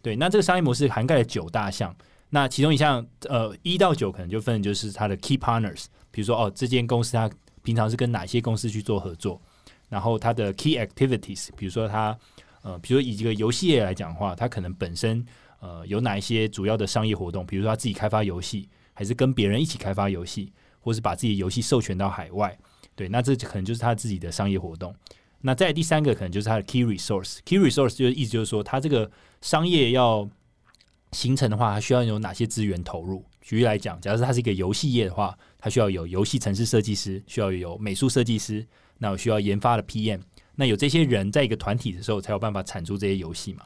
[0.01, 1.93] 对，那这个商业模式涵盖了九大项，
[2.29, 7.27] 那其中一项呃一到九可能就分就是它的 key partners，比如说哦这间公司它
[7.63, 9.41] 平常是跟哪些公司去做合作，
[9.89, 12.15] 然后它的 key activities，比如说它
[12.61, 15.25] 呃比如说以这个游戏业来讲的话，它可能本身
[15.65, 22.55] 呃有哪一些主要的商业活动，比如说他自己开发游戏，还是跟别人一起开发游戏，或是把自己的游戏授权到海外。
[22.95, 24.93] 对，那这可能就是他自己的商业活动。
[25.41, 27.39] 那再第三个可能就是他的 key resource。
[27.45, 29.09] key resource 就是意思就是说，他这个
[29.41, 30.29] 商业要
[31.11, 33.25] 形成的话，他需要有哪些资源投入？
[33.41, 38.65] 举例来讲，假如它是一个游戏业的话，它需要有游戏城市设计师，需要有美术设计师，
[38.97, 40.21] 那我需要研发的 PM。
[40.55, 43.65] 那有这些人在一个团体的时候，才有办法产出这些游戏嘛？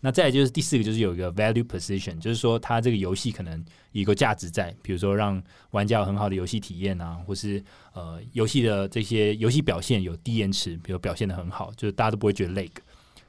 [0.00, 12.70] 那再就是第四个，就是有一个 value position，就是说它这个游戏可能有一个价值在，比如说让玩家有很好的游戏体验啊，或是呃游戏的这些游戏表现有低延迟，比如表现的很好，就是大家都不会觉得累。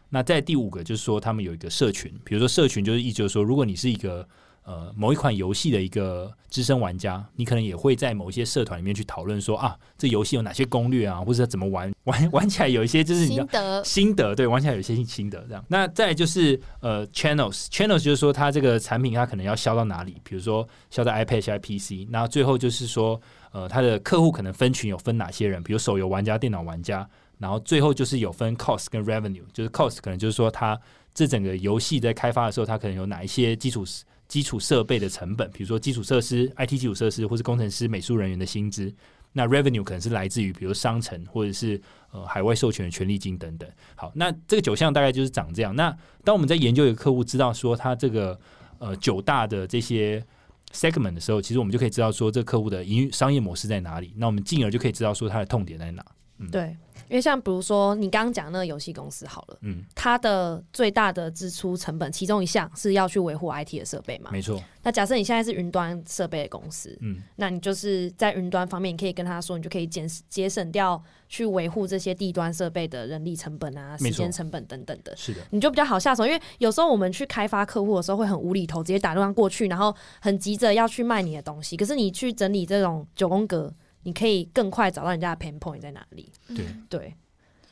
[0.10, 4.28] 那在第五个就是说他们有一个社群，比如说社群就是意思就是说，如果你是一个
[4.72, 15.62] 呃，某一款游戏的一个资深玩家，你可能也会在某一些社团里面去讨论说啊，这游戏有哪些攻略啊，或者怎么玩， 玩玩起来有一些就是心得心得，对，玩起来有一些心得这样。
[15.68, 23.20] 那再就是呃，channels，channels 就是说它这个产品它可能要销到哪里，比如说销到 iPad、销到 PC，那最后就是说
[23.52, 27.06] 呃，它的客户可能分群有分哪些人，比如手游玩家、电脑玩家，
[27.40, 30.80] 然后最后就是有分 cost 跟 revenue，就是 cost 可能就是说它
[31.14, 33.84] 这整个游戏在开发的时候，它可能有哪一些基础。
[34.32, 38.90] 基础设备的成本，比如说基础设施、IT 基础设施，或是工程师、美术人员的薪资。
[39.34, 43.70] 那 revenue 可能是来自于，比如商城或者是呃海外授权的权利金等等。
[43.94, 45.76] 好，那这个九项大概就是长这样。
[45.76, 48.40] 那当我们在研究一个客户，知道说他这个
[48.80, 50.26] 呃九大的这些
[50.72, 54.14] segment 的时候，其实我们就可以知道说这个客户的营商业模式在哪里。
[54.16, 56.06] 那我们进而就可以知道说它的痛点在哪。
[56.38, 56.74] 嗯，对。
[57.12, 64.64] 因为像比如说你刚刚讲那个游戏公司好了，嗯，它的最大的支出成本其中一项是要去维护 IT 的设备嘛，没错。
[64.82, 76.26] 那假设你现在是云端设备的公司，嗯，那你就是在云端方面，你可以跟他说，你就可以减节省掉去维护这些地端设备的人力成本啊、时间成本等等的，是的，你就比较好下手。
[76.26, 83.72] 因为有时候我们去开发客户的时候会很无厘头，直接打电话过去，然后很急着要去卖你的东西，可是你去整理这种九宫格，
[84.04, 86.32] 你可以更快找到人家的 pain point 在哪里。
[86.48, 87.16] 对对。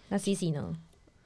[0.10, 0.76] 那 C C 呢？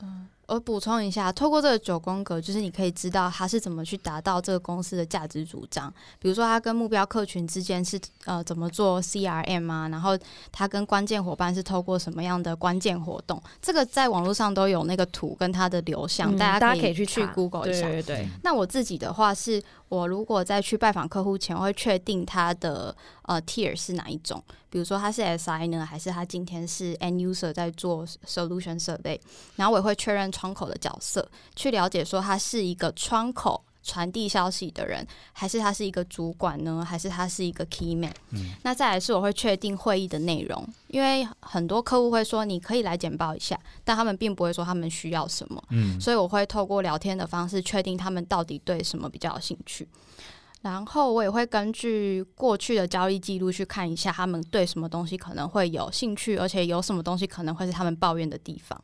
[0.02, 5.90] 嗯，我补充一下，透过这个九宫格，就是你可以知道他是怎么去达到这个公司的价值主张。
[6.20, 10.20] 比如说，他跟目标客群之间是呃怎么做 C R M 啊，然后
[10.52, 17.88] 他跟关键伙伴是透过什么样的关键活动，这个在网络上都有那个图跟它的流向，大家大家可以去去 Google 一下。
[17.88, 18.28] 对对对。
[18.44, 19.64] 那我自己的话是。
[19.90, 29.20] 我如果在去拜访客户前，我会确定他的呃 tier 是哪一种，比如说他是 SI 呢，还是他今天是 end user 在做 solution 设备，
[29.56, 33.64] 然后我也会确认窗口的角色，去了解说他是一个窗口。
[33.86, 36.86] 传递消息的人，还是他是一个主管呢？
[36.88, 38.14] 还是他是一个 key man？
[38.30, 45.62] 嗯，那再来是我会确定会议的内容，因为很多客户会说你可以来简报一下，但他们并不会说他们需要什么。
[45.72, 49.86] 嗯，所以我会透过聊天的方式确定他们到底对什么比较有兴趣，
[50.64, 58.82] 然后我也会根据过去的交易记录去看一下他们对什么东西可能会有兴趣，而且有什么东西可能会是他们抱怨的地方。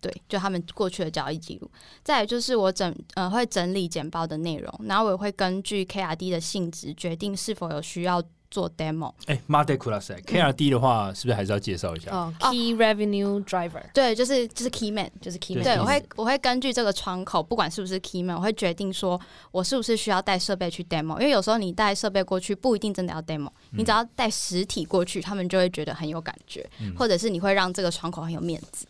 [0.00, 1.70] 对，就他们过去的交易记录，
[2.02, 8.20] 再就是我整呃会整理简报的内容，然后我也会根据 KRD 的性质决定是否有需要
[8.52, 9.12] 做 demo。
[9.26, 12.10] 哎 m a r t e k u l a s KRD 的话是不是还是要介绍一下？
[12.14, 13.82] 哦，Key Revenue Driver。
[13.92, 15.64] 对，就是就是 Key Man，就是 Key Man。
[15.64, 19.18] 对，我会我会根据这个窗口，不管是不是 Key Man，我会决定说
[19.50, 28.86] 我是不是需要带设备去 demo，因为有时候你带设备过去不一定真的要 demo，你只要带实体过去，他们就会觉得很有感觉，或者是你会让这个窗口很有面子。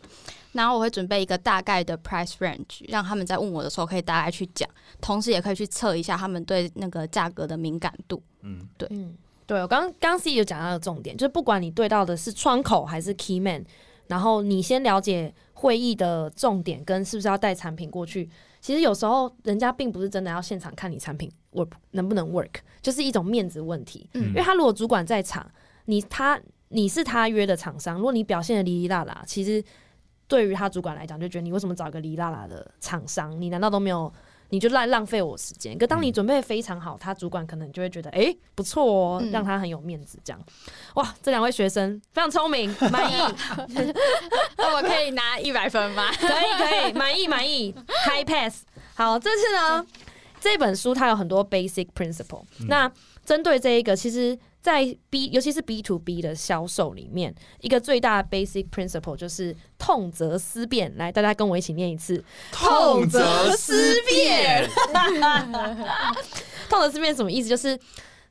[0.51, 4.69] 然后我会准备一个大概的 price range，让他们在问我的时候可以大概去讲，
[5.01, 8.21] 同时也可以去测一下他们对那个价格的敏感度。
[8.41, 13.63] 嗯，对，嗯，对我刚刚 C 有讲到的重点，就是不管你对到的是窗口还是 key man，
[14.07, 18.29] 然后你先了解会议的重点跟是不是要带产品过去。
[18.61, 24.09] 其实有时候人家并不是真的要现场看你产品 work 能不能 work，就是一种面子问题。
[24.13, 25.49] 嗯，因为他如果主管在场，
[25.85, 29.63] 你他你是他约的厂商，如果你表现的哩哩啦啦，其实。
[30.25, 33.39] 对于他主管来讲，就觉得你为什么找一个哩啦啦的厂商？
[33.39, 34.11] 你难道都没有？
[34.53, 35.75] 你就浪浪费我时间？
[35.75, 40.19] 可当你准备非常好，他主管可能就会觉得，哎，不错哦，让他很有面子。
[40.23, 40.39] 这样，
[40.93, 43.15] 哇，这两位学生非常聪明，满意。
[44.55, 46.11] 那我可以拿一百分吗？
[46.21, 47.73] 可以，可以，满意，满意
[48.05, 48.61] ，high pass。
[48.93, 49.83] 好，这次呢，
[50.39, 52.43] 这本书它有很多 basic principle。
[52.67, 52.91] 那
[53.25, 54.37] 针对这一个，其实。
[54.63, 60.95] 在 B，尤其是 B to B 的销售里面，一个最大的 basic principle 就是痛则思变。
[60.95, 64.65] 来，大家跟我一起念一次：痛则思变。
[66.69, 67.49] 痛则思变什么意思？
[67.49, 67.77] 就是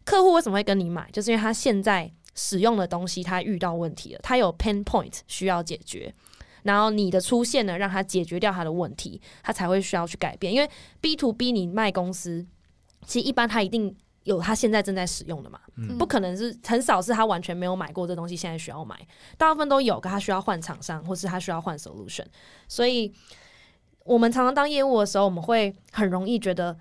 [0.05, 6.15] 客户为什么会跟你买，就是因为他现在使用的东西他遇到问题了，他有 pain point 需要解决，
[6.63, 10.51] 然后你的出现呢，让他解决掉他的问题，他才会需要去改变。
[10.51, 10.71] 因为
[11.03, 12.47] B to B 你卖公司，
[13.07, 13.95] 其实一般他一定。
[14.25, 15.99] 有他现在正在使用的嘛，嗯。
[15.99, 18.97] 不可能是很少是他完全没有买过这东西，现在需要买，
[19.37, 22.25] 大部分都有，可他需要换厂商，或是他需要换 solution，
[22.69, 23.13] 所以
[24.05, 26.77] 我们常常当业务的时候，我们会很容易觉得，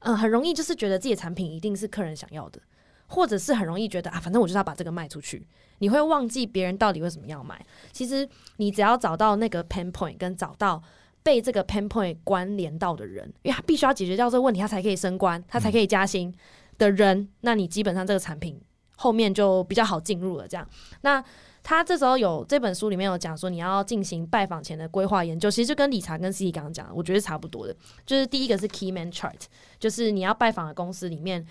[0.00, 2.60] 嗯、很容易就是觉得自己的产品一定是客人想要的，
[3.06, 5.46] 或者是很容易觉得啊，反正我就是要把这个卖出去，
[5.78, 7.64] 你会忘记别人到底为什么要买。
[7.92, 10.82] 其实你只要找到那个 pain point，跟找到
[11.22, 16.34] 被这个 pain point 关联到的人，因为他必须要解决掉这个问题，他才可以升官，他才可以加薪
[16.80, 18.60] 的人，那你基本上这个产品
[18.96, 20.48] 后面就比较好进入了。
[20.48, 20.68] 这样，
[21.02, 21.22] 那
[21.62, 27.76] 他这时候有这本书里面有讲说，你要进行拜访前的规划研究，其实就跟理查跟 C C 刚刚讲的，我觉得是差不多的。
[28.04, 29.40] 就是第一个是 key man chart，
[29.78, 31.46] 就是你要拜访的公司里面。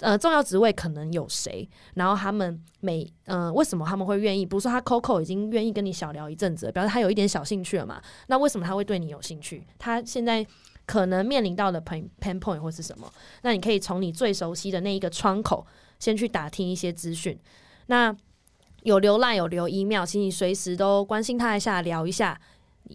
[0.00, 1.68] 呃，重要职位可能有谁？
[1.94, 4.46] 然后他们每呃，为什么他们会愿意？
[4.46, 8.00] 比如说他 Coco 已经愿意跟你小聊一阵子了，表示他有一点小兴趣了嘛？
[8.28, 9.66] 那为什么他会对你有兴趣？
[9.76, 10.46] 他现在
[10.88, 13.12] 可能面临到的 pain pain point 或是什么？
[13.42, 15.66] 那你可以从你最熟悉的那一个窗口
[15.98, 17.38] 先去打听一些资讯。
[17.88, 18.16] 那
[18.84, 22.40] 有浏览有留 email，请你随时都关心他一下，聊一下，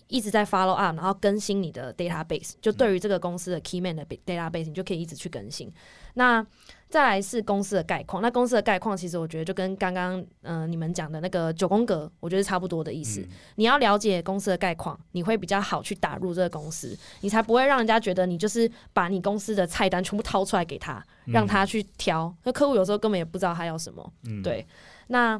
[0.08, 2.54] 一直在 follow up，然后更新你的 database。
[2.62, 5.72] 就对于这个公司的 key man 的 database，你就可以一直去更新。
[6.16, 6.46] 那
[6.90, 13.22] 再来是公司的概况，那公司的概况其实我觉得就跟刚刚嗯、呃你们讲的那个九宫格，我觉得差不多的意思。
[13.22, 22.34] 嗯你要了解公司的概况，你会比较好去打入这个公司，你才不会让人家觉得你就是把你公司的菜单全部掏出来给他，让他去挑。
[22.44, 24.14] 那客户有时候根本也不知道他要什么。
[24.26, 24.66] 嗯，对，
[25.08, 25.40] 那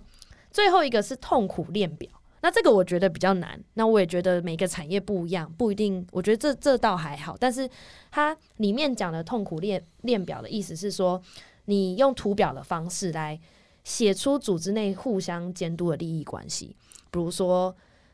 [0.52, 2.10] 最后一个是痛苦链表。
[2.44, 6.06] 那这个我觉得比较难，那我也觉得每个产业不一样，不一定。
[6.12, 7.68] 我觉得这这倒还好，但是
[8.12, 11.22] 它里面讲的痛苦链链表的意思是说，
[11.66, 13.40] 你用图表的方式来
[13.86, 16.76] 写出组织内互相监督的利益关系。
[17.10, 17.74] 比如说，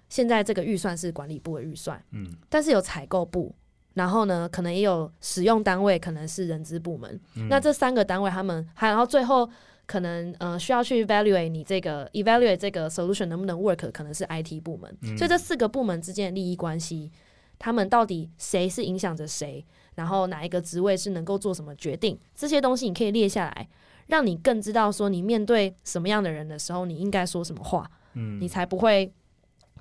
[0.09, 3.55] 现在这个预算是管理部的预算，嗯但是有采购部，
[3.95, 7.19] 然后呢，可能也有使用单位，可能是人资部门。
[7.49, 9.49] 那这三个单位，他们还然后最后
[9.89, 14.95] 可能呃需要去 evaluate 你这个 evaluate 这个 solution 能不能 work，可能是 IT 部门。
[15.17, 17.11] 所以这四个部门之间的利益关系，
[17.57, 23.67] 他们到底谁是影响着谁，然后哪一个职位是能够做什么决定，这些东西你可以列下来，
[24.05, 29.11] 让你更知道说你面对什么样的人的时候，你应该说什么话，嗯你才不会。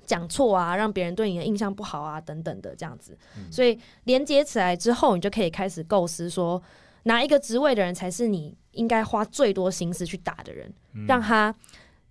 [0.05, 3.15] 讲错啊，让别人对你的印象不好啊，等等的这样子，
[3.51, 6.59] 所以连接起来之后，你就可以开始构思说，
[7.03, 10.73] 哪一个职位的人才是你应该花最多心思去打的人，
[11.05, 11.53] 让他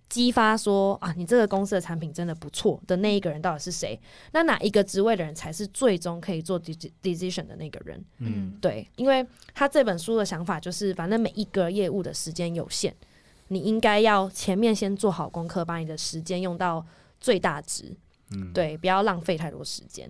[0.07, 3.99] 激发说啊，你这个公司的产品真的不错的那一个人到底是谁？
[4.31, 8.05] 那哪一个职位的人才是最终可以做 deci- decision 的那个人？
[8.19, 12.95] 嗯对，因为他这本书的想法就是，反正每一个业务的时间有限，
[13.47, 16.85] 你应该要前面先做好功课，把你的时间用到
[17.19, 17.95] 最大值。
[18.31, 20.07] 嗯，对，不要浪费太多时间。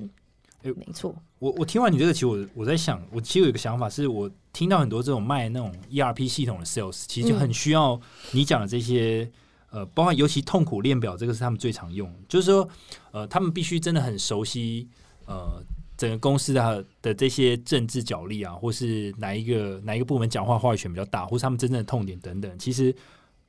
[0.64, 8.00] 诶没错，我我听完你这个，其实我我在想，我其实有一个想法，是我听到很多这种卖那种 ERP 系统的 sales，其实就很需要
[8.32, 9.30] 你讲的这些。
[9.72, 12.68] 呃，包括尤其痛苦链表，这个是他们最常用，就是说，
[13.12, 14.90] 呃，他们必须真的很熟悉，
[15.28, 15.64] 呃，
[15.96, 22.92] 整个公司的的这些政治角力啊，或是哪一个哪一个部门讲话话语权比较大，或是他们真正的痛点等等，其实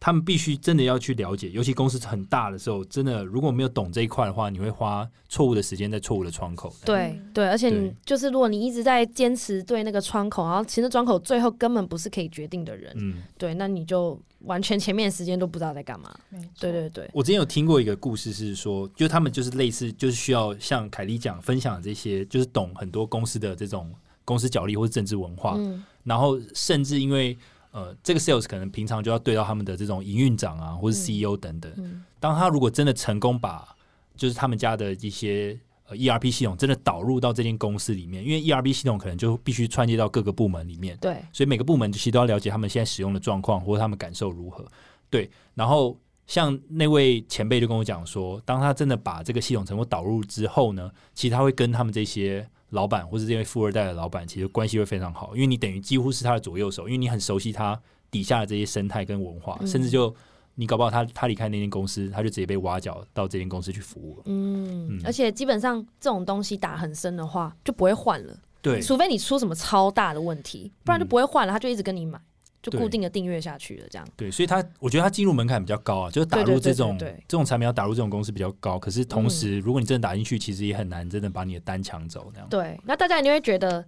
[0.01, 6.75] 他们必须真的要去了解，尤其公司很大的时候，真的如果没有懂这一块的话，你会花错误的时间在错误的窗口。
[6.87, 16.11] 对对，而且你就是，如果你一直在坚持对那个窗口，然后其实窗口最后根本不是可以决定的人，嗯，对，那你就完全前面的时间都不知道在干嘛。
[16.59, 23.93] 对对对，我之前有听过一个故事，是说，就他们就是类似，就是需要像凯莉讲分享的这些，就是懂很多公司的这种
[24.25, 25.85] 公司角力或者政治文化，嗯。
[26.05, 27.37] 然后甚至因为
[27.73, 31.73] 呃，这个 sales 可能平常就要对到他们的这种营运长啊，或是 CEO 等等。
[31.77, 33.67] 嗯当他如果真的成功把
[34.15, 44.67] 就是他们家的一些呃 ERP 系统真的导入到这间公司里面，因为 ERP 系统可能就必须串接到各个部门里面，对，所以每个部门其实都要了解他们现在使用的状况或者他们感受如何。
[45.09, 57.81] 对，然后像那位前辈就跟我讲说，当他真的把这个系统成功导入之后呢，其实他会跟他们这些老板或者这些富二代的老板，其实关系会非常好，因为你等于几乎是他的左右手，因为你很熟悉他
[58.11, 59.67] 底下的这些生态跟文化，嗯。
[59.67, 60.15] 甚至就
[60.55, 64.17] 你搞不好他他离开那间公司，他就直接被挖角到这间公司去服务。
[64.19, 64.23] 了。
[64.27, 65.01] 嗯，嗯。
[65.05, 72.21] 而且基本上这种东西打很深的话，就不会换了，对，除非你出什么超大的问题，不然就不会换了，他就一直跟你买，
[72.63, 74.07] 就固定的订阅下去了，这样。
[74.17, 78.79] 对，所以他我觉得他进入门槛比较高啊，就是打入这种这种产品要打入这种公司比较高。
[78.79, 82.31] 可是同时，如果你真的打进去，其实也很难真的把你的单抢走。
[82.35, 83.85] 这样，对，那大家一定会觉得，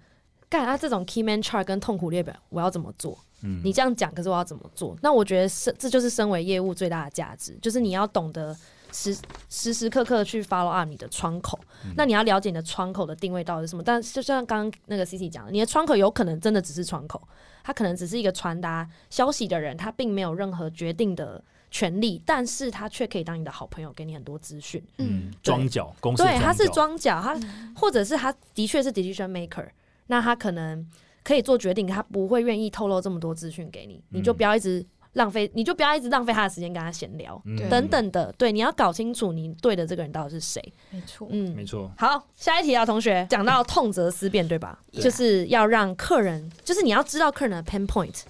[0.48, 3.18] 干他这种 key man chart 跟痛苦列表，我要怎么做？
[3.42, 4.96] 嗯，你这样讲，可是我要怎么做？
[5.02, 8.56] 那我觉得是这就是身为业务最大的价值，就是你要懂得
[8.92, 9.16] 时
[9.48, 11.58] 时时刻刻去 follow up 你的窗口。
[11.84, 13.82] 嗯那你要了解你的窗口的定位到底是什么。
[13.82, 17.20] 但就像刚刚那个 C C 讲的，你的窗口有可能真的只是窗口，
[17.62, 24.82] 它可能只是一个传达消息的人，他并没有任何决定的权利，但是他却可以当你的好朋友，给你很多资讯。
[24.98, 25.28] 嗯。
[25.28, 27.20] 嗯，庄脚公司对，他是装脚。
[27.20, 27.38] 他
[27.74, 29.68] 或者是他的确是 decision maker，
[30.06, 30.86] 那他可能
[31.24, 34.36] 可以做决定，他不会愿意透露这么多资讯给你，你就嗯。
[34.36, 34.84] 不要一直
[35.14, 37.40] 浪费，你就不要一直浪费他的时间跟他闲聊。
[37.44, 40.62] 嗯等等的，对，你要搞清楚你对的这个人到底是谁。
[40.90, 44.78] 没错，嗯，没错，好，下一题啊，同学讲到痛则思变，对吧？
[44.90, 48.22] 对就是要让客人，就是你要知道客人的 pain point。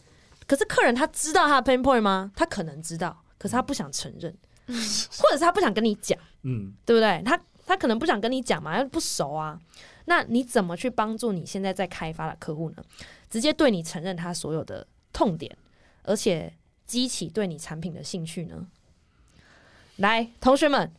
[0.47, 2.31] 可是客人他知道他的 pain point 吗？
[2.35, 4.35] 他可能知道，可是他不想承认，
[4.67, 7.23] 或者是他不想跟你讲，嗯对不对？
[7.25, 9.59] 他他可能不想跟你讲嘛，因为不熟啊。
[10.07, 12.77] 那你怎么去帮助你现在在开发的客户呢？
[13.31, 15.57] 直接对你承认他所有的痛点，
[16.03, 16.53] 而且
[16.93, 18.67] 激起对你产品的兴趣呢？
[19.97, 20.93] 来，同学们，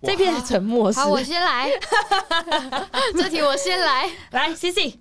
[0.00, 1.68] 这片沉默是好，我先来，
[3.14, 4.98] 这题我先来，来 C C，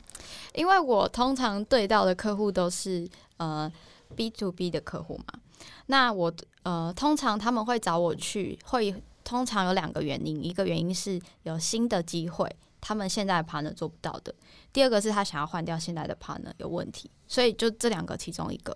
[0.53, 3.71] 因为我通常对到的客户都是呃
[4.13, 5.39] B to B 的客户嘛，
[5.85, 6.33] 那我
[6.63, 14.33] 呃通常他们会找我去，会通常有两个原因，一个原因是有新的机会，他们现在的 partner 做不到的；
[14.73, 18.75] 第二个是他想要换掉现在的 partner 有问题，所以就这两个其中一个。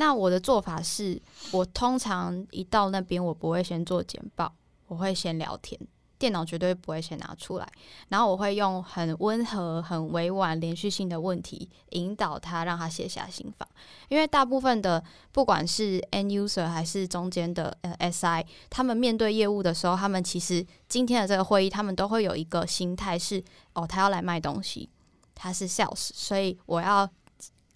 [0.00, 1.20] 那我的做法是，
[1.50, 4.54] 我通常一到那边，我不会先做简报，
[4.86, 5.76] 我会先聊天，
[6.16, 7.68] 电脑绝对不会先拿出来，
[8.08, 13.68] 然后我会用很温和、很委婉、连续性的问题引导他，让他卸下心防。
[14.08, 23.42] 因为大部分的不管是 end user 还是中间的呃 SI，他们面对业务的时候，他们其实今天的这个会议，他们都会有一个心态是：
[23.74, 24.88] 哦，他要来卖东西，
[25.34, 27.08] 他是 sales，所以我要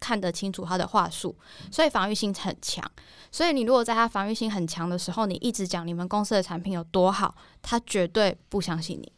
[0.02, 1.32] 看得清楚他的话术，
[1.70, 2.84] 所以防御性很强。
[3.30, 7.32] 所以你如果在他防御性很强的时候，你一直讲你们公司的产品有多好，
[7.62, 9.12] 他绝对不相信你。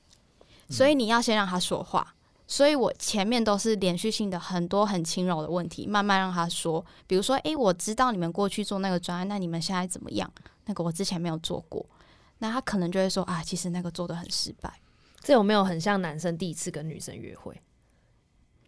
[0.68, 2.14] 所以你要先让他说话。
[2.46, 6.84] 所以我前面都是连续性的很多很轻柔的问题，慢慢让他说。
[7.06, 10.30] 比如说，诶，我知道你们过去做那个专案，那你们现在怎么样？
[10.66, 11.84] 那个我之前没有做过，
[12.38, 14.70] 那他可能就会说啊，其实那个做的很失败。
[15.20, 17.58] 这有没有很像男生第一次跟女生约会？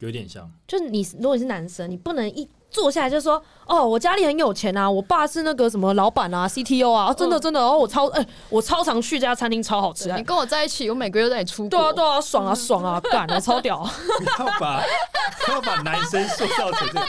[0.01, 10.23] 有点像，就是你如果你是男生，你不能一坐下来就说哦，我家里很有钱啊，我爸是那个什么老板啊，CTO 啊，哦真的真的，哦，我超哎、我超常去这家餐厅，超好吃、啊你。
[10.23, 11.71] 跟我在一起，我每个月都带你出国。
[11.71, 13.79] 对啊对啊，爽啊爽啊， 干啊，超屌！
[14.37, 14.83] 不要把
[15.47, 17.07] 不要把男生塑造成这个，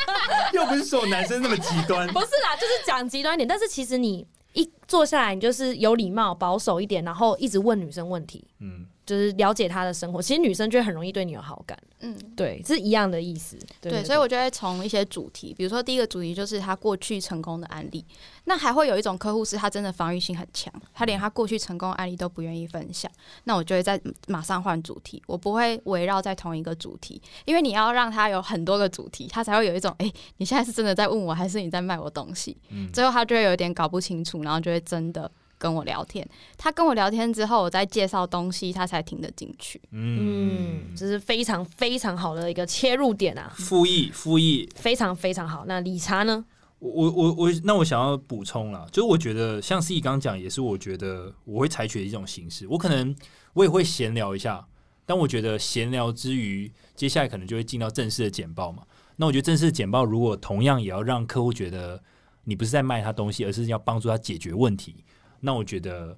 [0.54, 10.22] 又不是说男生那么极端不，是啦，就是讲极端一点，但是其实你一坐下来，你就是有礼貌、保守一点，然后一直问女生问题，嗯，就是了解他的生活。
[10.22, 13.58] 其实女生就很容易对你有好感，嗯，对，是一样的意思。
[13.82, 18.06] 对对，所以我就会从一些主题，比如说第一个主题就是他过去成功的案例。
[18.44, 23.12] 那还会有一种客户是他真的防御性很强，他连他过去成功的案例都不愿意分享。
[23.46, 32.56] 那我就会在马上换主题，我不会围绕在同一个主题，因为你要让他有很多个主题，他才会有一种诶，你现在是真的在问我，还是你在卖我东西？
[32.70, 36.28] 嗯最后他就会有点搞不清楚，然后就会真的跟我聊天。
[36.58, 39.82] 他跟我聊天之后，我再介绍东西，他才听得进去。
[39.92, 45.66] 嗯，这是非常非常好的一个切入点啊，复议复议，非常非常好。
[45.68, 46.46] 那理查呢？
[46.80, 52.68] 我我我我，那我想要补充啦，就是我觉得像 C 刚刚讲，也是我觉得我会采取的一种形式。
[52.68, 53.16] 我可能
[53.54, 54.64] 我也会闲聊一下，
[55.04, 58.84] 但我觉得闲聊之余，接下来可能就会进到正式的简报嘛。
[59.16, 62.00] 那我觉得正式的简报如果同样也要让客户觉得
[62.44, 65.04] 你不是在卖他东西，而是要帮助他解决问题，
[65.40, 66.18] 那我觉得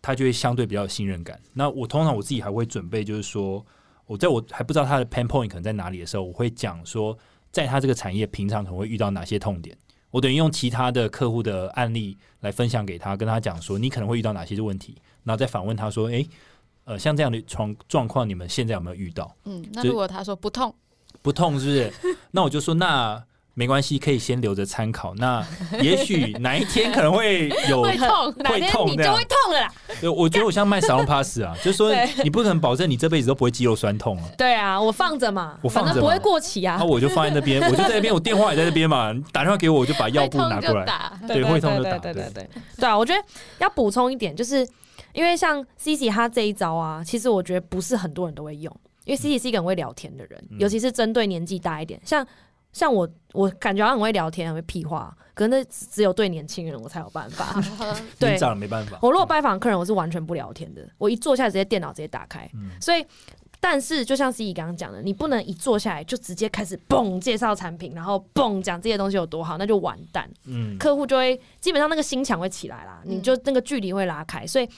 [0.00, 1.40] 他就会相对比较有信任感。
[1.52, 3.64] 那我通常我自己还会准备，就是说
[4.06, 7.16] 我在我还不知道他的 pain point 可能在哪里的时候，我会讲说，
[7.50, 9.76] 在他这个产业平常可能会遇到哪些痛点。
[10.10, 16.28] 我等于用其他的客户的案例来分享给他，跟他讲说你可能会遇到哪些问题，然后再反问他说，诶，
[16.84, 19.34] 呃，像这样的状状况，你们现在有没有遇到？
[19.44, 20.72] 嗯，那如果他说不痛，
[21.20, 21.92] 不痛是不是？
[22.30, 23.20] 那我就说那
[23.54, 25.14] 没关系，可以先留着参考。
[25.16, 25.44] 那
[25.80, 29.72] 也许哪一天可能会有会痛，会痛你就会痛了啦。
[30.00, 31.92] 对，我觉得我像卖沙龙 pass 啊， 就是说
[32.22, 34.24] 你不可能保证你这辈子都不会肌肉酸痛啊。
[34.36, 36.86] 对啊，我放着嘛，我放着不会过期啊然后。
[36.86, 40.84] 我就放在那边， 我就在那边，我电话也在那边嘛，你打电话给我，我就把药布拿过来。
[41.26, 42.96] 对会痛就打对对对对对对啊！
[42.96, 43.22] 我觉得
[43.58, 44.66] 要补充一点，就是
[45.12, 48.74] 因为像 C C 他这一招啊，其实我觉得不是很多人都会用，
[49.04, 52.24] 因为 C C 是一个很会聊天的人，嗯尤其是针对年纪大一点，像
[52.74, 57.58] 像我，我感觉他很会聊天，很会屁话，可是那只只有对年轻人我才有办法。
[58.20, 58.98] 对长了没办法。
[59.00, 63.02] 我如果拜访客人，我是完全不聊天的，我一坐下来直接电脑直接打开，嗯所以。
[63.60, 70.28] 但是就像 C 刚刚讲的，你不能一坐下来就直接开始嘣介绍产品，然后嘣讲这些东西有多好，那就完蛋。
[70.44, 74.46] 嗯，客户就会基本上那个心墙会起来啦，你就那个距离会拉开。
[74.46, 74.68] 所以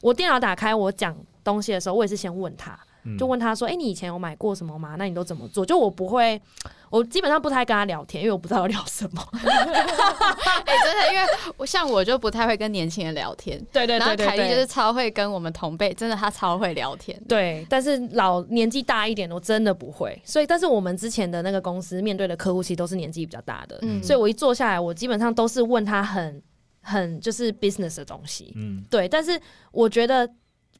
[0.00, 1.14] 我电脑打开，我讲
[1.44, 2.78] 东西的时候，我也是先问他，嗯
[3.18, 4.94] 就问他说：“哎、你以前有买过什么吗？
[4.98, 6.40] 那你都怎么做？”就我不会，
[6.88, 9.20] 我基本上不太跟他聊天，因为我不知道要聊什么。
[9.34, 11.26] 哎、真的，因为
[11.56, 17.20] 我像我就不太会跟年轻人聊天， 对对然后凯莉就是超会跟我们同辈，真的她超会聊天。
[17.28, 20.20] 对，但是老年纪大一点的，我真的不会。
[20.24, 26.42] 所以，但是我们之前的那个公司面对的客户其实都是年纪比较大的，嗯所以我一坐下来，我基本上都是问他很
[26.80, 28.52] 很就是 business 的东西。
[28.56, 29.40] 嗯对，但是
[29.70, 30.28] 我觉得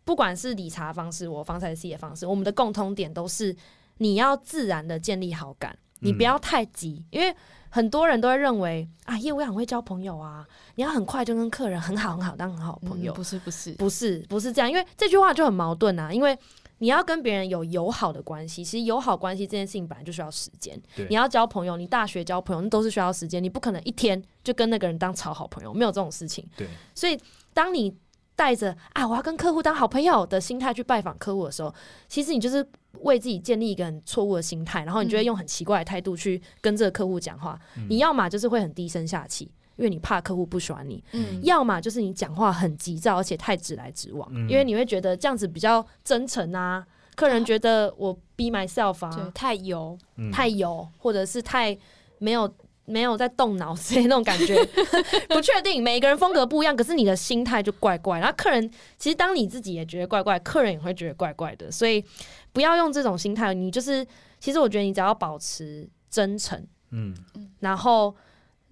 [0.04, 3.54] 不管是理查方式，我方才 C 的方式，我们的共通点都是
[3.98, 7.34] 你要自然的建立好感，你不要太急，因为
[7.70, 13.12] 很多人都会认为啊，业务很会交朋友啊，你要很快就跟客人很好很好当很好朋友。
[13.12, 16.12] 嗯不是不是，不是不是这样，因为这句话就很矛盾啊。
[16.12, 16.36] 因为
[16.78, 20.76] 你要跟别人有友好的关系，其实友好关系这件事情本来就需要时间。
[21.08, 26.44] 你要交朋友，你大学交朋友那都是需要时间，你不可能一天就跟那个人当超好朋友，没有这种事情。
[26.56, 27.16] 对，所以
[27.54, 27.96] 当你
[28.34, 31.74] 带着啊我要跟客户当好朋友的心态去拜访客户的时候，
[32.08, 32.66] 其实你就是
[33.00, 37.58] 为自己建立一个很错误的心态，然后你就会用很奇怪的态度去跟这个客户讲话。
[37.88, 39.50] 你要么就是会很低声下气。
[39.76, 46.86] 因为你怕客户不喜欢你，嗯，要么就是你讲话很急躁，而且太直来直往，嗯因为你会觉得这样子比较真诚啊。
[47.16, 51.76] 客人觉得我 be myself，啊，太油，嗯太油，或者是太
[52.18, 52.46] 没有
[52.84, 54.56] 没有在动脑之类 那种感觉，
[55.28, 55.82] 不确定。
[55.82, 58.18] 每个人风格不一样，可是你的心态就怪怪。
[58.18, 61.70] 然后客人其实当你自己也觉得怪怪，客人也会觉得怪怪的。
[61.70, 62.04] 所以
[62.52, 64.06] 不要用这种心态，你就是
[64.40, 67.14] 其实我觉得你只要保持真诚，嗯
[67.60, 68.14] 然后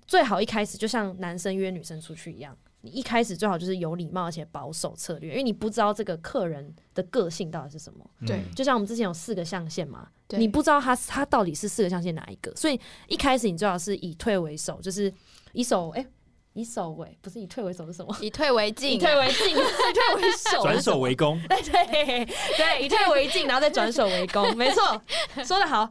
[0.06, 8.04] 最好一开始就像男生约女生出去一样，你一开始最好就是有礼貌而且保守策略，因为你不知道这个客人的个性到底是什么。
[8.20, 15.12] 嗯对就像我们之前有四个象限嘛，对你不知道他他到底是四个象限哪一个，所以一开始你最好是以退为守，就是
[15.52, 16.06] 以守哎、
[16.52, 18.16] 以守为不是以退为守是什么？
[18.20, 22.24] 以退为进啊，以退为进，以退为守，转守为攻， 对对
[22.56, 25.00] 对，以退为进，然后再转守为攻，没错，
[25.44, 25.90] 说的好，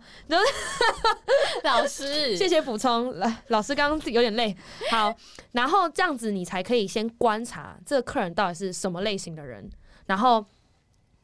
[1.64, 3.12] 老师，谢谢补充。
[3.18, 4.56] 来，老师刚刚有点累。
[4.92, 5.16] 好，
[5.54, 9.70] 然后这样子你才可以先观察这个客人到底是什么类型的人，
[10.06, 10.46] 然后。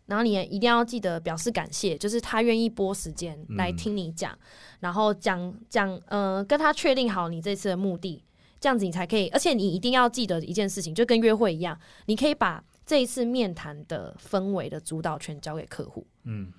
[0.08, 4.38] 然后你也一定要记得表示感谢，就是他愿意拨时间来听你讲，
[4.80, 8.24] 然后讲讲，呃，跟他确定好你这次的目的，
[8.60, 9.28] 这样子你才可以。
[9.30, 16.06] 而且你一定要记得一件事情，就跟约会一样，你可以把这一次面谈的氛围的主导权交给客户。
[16.24, 16.52] 嗯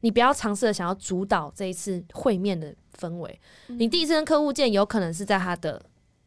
[0.00, 3.40] 你不要尝试的想要主导这一次会面的氛围。
[3.66, 5.82] 你第一次跟客户见，有可能是在他的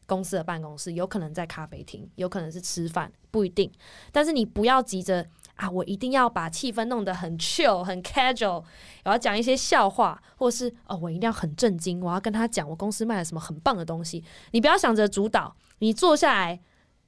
[0.06, 3.70] 公司的办公室，有可能在咖啡厅，有可能是吃饭，不一定。
[4.12, 5.26] 但是你不要急着
[5.60, 8.64] 啊，我一定要把气氛弄得很 chill、很 casual，
[9.04, 14.24] 我要讲一些笑话，或是哦，我一定要很震惊，我要跟他讲我公司卖了什么很棒的东西。
[14.52, 16.58] 你不要想着主导，你坐下来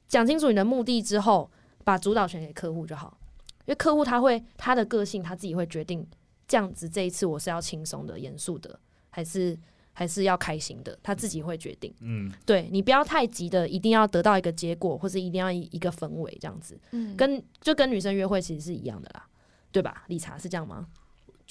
[0.06, 1.50] 讲清楚你的目的之后，
[1.82, 3.16] 把主导权给客户就好。
[3.64, 6.06] 因为客户他会他的个性他自己会决定
[6.46, 8.78] 这样子这一次我是要轻松的、严肃的，
[9.08, 9.58] 还是
[9.92, 11.92] 还是要开心的，他自己会决定。
[12.00, 19.26] 嗯，对你不要太急的，一定要得到一个结果，或是一定要一一个氛围这样子，嗯，跟就跟女生约会其实是一样的啦，
[19.70, 20.04] 对吧？
[20.08, 20.86] 理查是这样吗？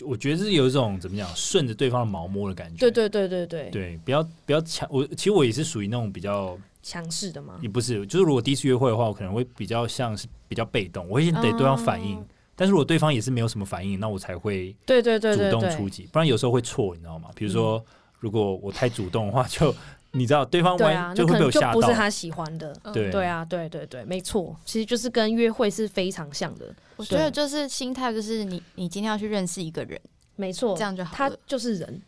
[0.03, 2.77] 我觉得是有一种怎么讲，顺着对方的毛摸的感觉。
[2.79, 4.87] 对对对对对，对，不要不要强。
[4.91, 7.59] 我其实我也是属于那种比较，强势的吗？
[7.61, 12.17] 也不是，就是如果第一次约会的话，我可能会比较像是比较被动，我会先得对方反应。
[12.17, 17.29] 哦但是如果对方也是没有什么反应，那我才会对对对主动出击，不然有时候会错，你知道吗？
[17.33, 17.83] 比如说，
[18.21, 19.75] 如果我太主动的话，就
[20.11, 21.79] 你知道对方对啊，完就会那可能就被我吓到。
[21.79, 22.73] 不是他喜欢的。
[22.83, 22.93] 嗯。
[22.93, 23.11] 对。
[23.11, 29.99] 对啊，对对对，没错，其实就是跟约会是非常像的，我觉得就是心态，就是你你今天要去认识一个人，
[30.37, 31.31] 没错这，样就好他。
[31.45, 32.01] 就是人，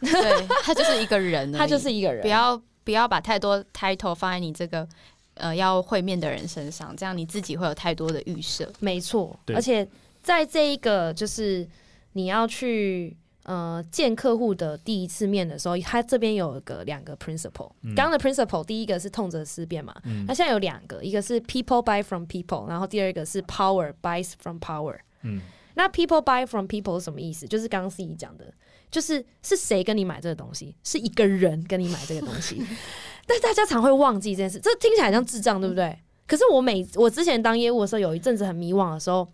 [0.00, 4.86] 对他就是一个人， 他就是一个人，不要不要把太多 title 放在你这个
[5.34, 8.70] 呃要会面的人身上，这样你自己会有太多的预设。
[8.80, 9.88] 没错，而且
[10.22, 11.66] 在这一个就是
[12.12, 13.16] 你要去
[13.48, 17.72] 呃见客户的第一次面的时候，他这边有个两个 principle。
[17.82, 24.98] 嗯刚刚的 principle 第一个是痛则思变嘛，嗯那现在有两个，一个是 people buy from people，然后第二个是 power buys from power。
[25.22, 25.40] 嗯
[25.74, 27.46] 那 people buy from people 是什么意思？
[27.46, 28.52] 就是刚刚 C 讲的，
[28.90, 32.60] 就是是谁跟你买这个东西，是一个人跟你买这个东西，
[33.26, 35.96] 但大家常会忘记这件事，这听起来像智障，对不对？
[36.26, 39.26] 可是我每我之前当业务的时候，有一阵子很迷惘的时候，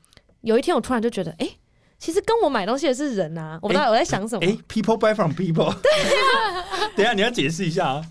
[0.43, 1.49] 有一天我突然就觉得，哎、
[2.05, 3.59] 其实跟我买东西的是人啊！
[3.63, 5.75] 我不知道我在想什么，哎，people buy from people。
[5.81, 8.05] 对啊， 等一下你要解释一下啊。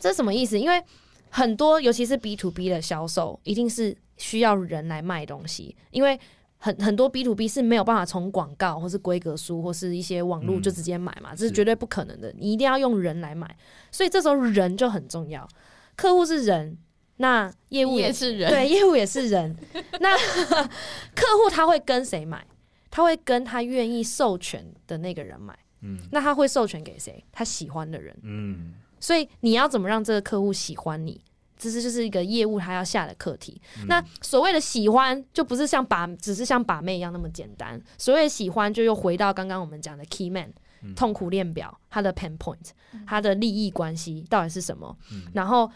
[0.00, 0.58] 这是什么意思？
[0.58, 0.82] 因为
[1.28, 6.18] 很多尤其是 B to B 的销售，一定是需要人来卖东西，因为
[6.56, 12.32] 很很多 B to B 是没有办法从广告或是规格书或是一些网络嗯就直接买嘛，这是是绝对不可能的。
[12.38, 13.54] 你一定要用人来买，
[13.92, 15.46] 所以这时候人就很重要。
[15.94, 16.78] 客户是人，
[17.18, 19.54] 那业务也也是人，对，业务也是人。
[20.00, 20.16] 那
[21.14, 22.42] 客户他会跟谁买？
[22.90, 25.58] 他会跟他愿意授权的那个人买。
[25.82, 27.24] 嗯那他会授权给谁？
[27.32, 28.14] 他喜欢的人。
[28.22, 31.18] 嗯所以你要怎么让这个客户喜欢你？
[31.56, 33.60] 这是就是一个业务他要下的课题。
[33.78, 37.80] 嗯那所谓的喜欢，就不是像把只是像把妹一样那么简单。
[37.96, 42.70] 所谓的喜欢，就又回到刚刚我们讲的 key man、嗯痛苦链表，他的 pain point，
[43.06, 44.96] 他的利益关系到底是什么？
[45.12, 45.70] 嗯然后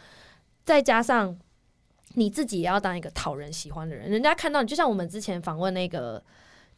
[0.64, 1.38] 再加上
[2.14, 4.10] 你自己也要当一个讨人喜欢的人。
[4.10, 6.22] 人家看到你，就像我们之前访问那个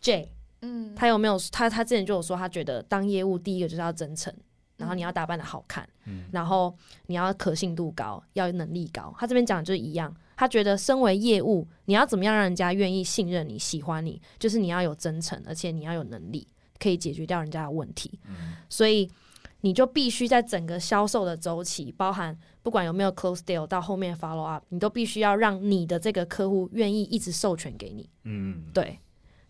[0.07, 0.31] J，
[0.63, 4.33] 嗯，他有没有他他之前就有说，他觉得当业务第一个就是要真诚，
[4.77, 6.73] 然后你要打扮的好看，嗯然后
[7.07, 9.13] 你要可信度高，要能力高。
[9.19, 16.47] 他这边讲的就是一样，他觉得身为业务，你要怎么样让人家愿意信任你、喜欢你，就是你要有真诚，而且你要有能力，
[16.79, 18.21] 可以解决掉人家的问题。
[18.29, 19.11] 嗯所以
[19.63, 28.09] 你就必须在整个销售的周期，包含不管有没有 close deal 到后面 follow up，你都必须要让你的这个客户愿意一直授权给你。
[28.23, 28.97] 嗯对，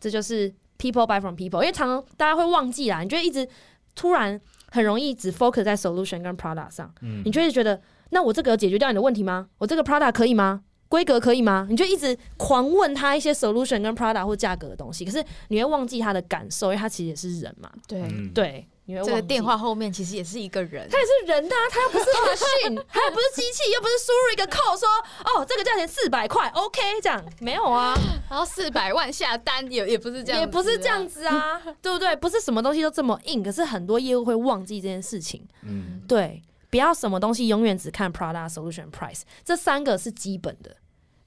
[0.01, 3.49] 这就是 people buy from people，因为常常大家会忘记啦，你就一直
[3.94, 4.40] 突然
[4.70, 7.80] 很容易只 focus 在 solution 跟 product 上，嗯你就会觉得，
[8.11, 9.49] 那我这个有解决掉你的问题吗？
[9.59, 10.62] 我这个 product 可以吗？
[10.88, 11.66] 规格可以吗？
[11.68, 17.68] 你就一直狂问他一些 solution 跟 product 或价格的东西，可是你会忘记他的感受，因为他其实也是人嘛。
[17.88, 24.89] 对，嗯，对，你会忘记这个电话后面其实也是一个人，他也是人呐、他又不是 machine， 他又不是机器，又不是输入一个 code 说
[25.24, 27.95] 哦这个价钱四百块，OK 这样没有啊，
[28.30, 32.14] 然后四百万下单也也不是这样，也不是这样，子啊，对不对？
[32.16, 35.47] 不是什么东西都这么硬，可是很多业务会忘记这件事情。
[35.62, 40.76] 嗯对，不要什么东西永远只看 product、solution、price，这三个是基本的。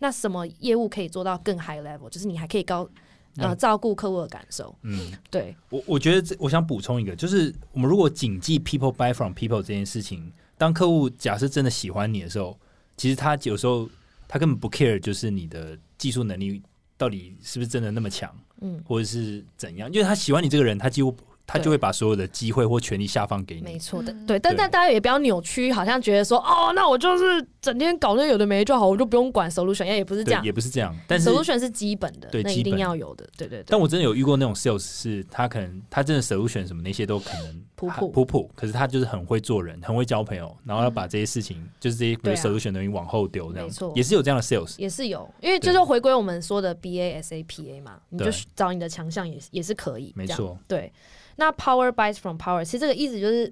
[0.01, 2.10] 那什么业务可以做到更 high level？
[2.10, 2.89] 就是你还可以高
[3.38, 3.57] 呃嗯。
[3.57, 4.75] 照顾客户的感受。
[4.82, 12.57] 嗯，对，我我觉得这我想补充一个，就是我们如果谨记 people buy from people 这件事情，当客户假设真的喜欢你的时候，
[12.97, 13.89] 其实他有时候
[14.27, 16.61] 他根本不 care，就是你的技术能力
[16.97, 21.15] 到底是不是真的那么强，嗯，或者是怎样，因为他喜欢你这个人，他几乎
[21.51, 23.63] 他就会把所有的机会或权利下放给你。
[23.63, 24.37] 没错的，嗯对。
[24.37, 30.45] 但但大家也不要扭曲，好像觉得说哦，那我就是整天搞那有的没就好，我就不用管 solution，也也不是这，样。
[30.45, 33.65] 也不是这样，但是 solution 是基本的，那一定要有的，对对对。
[33.67, 44.75] 但我真的有遇过那种 sales，是他可能他真的 solution 什么那些都可能普普普普，可是他就是很会做人，很会交朋友，然后要把这些事情，就是这些比如 solution 的东西往后丢，这样没错也是有这样的 sales。
[44.77, 48.25] 也是有，因为这对就回归我们说的 B A S A P A 嘛，你就
[48.55, 50.91] 找你的强项也是也是可以，没错，对。
[51.39, 53.51] 那 power buys from power，其实这个意思就是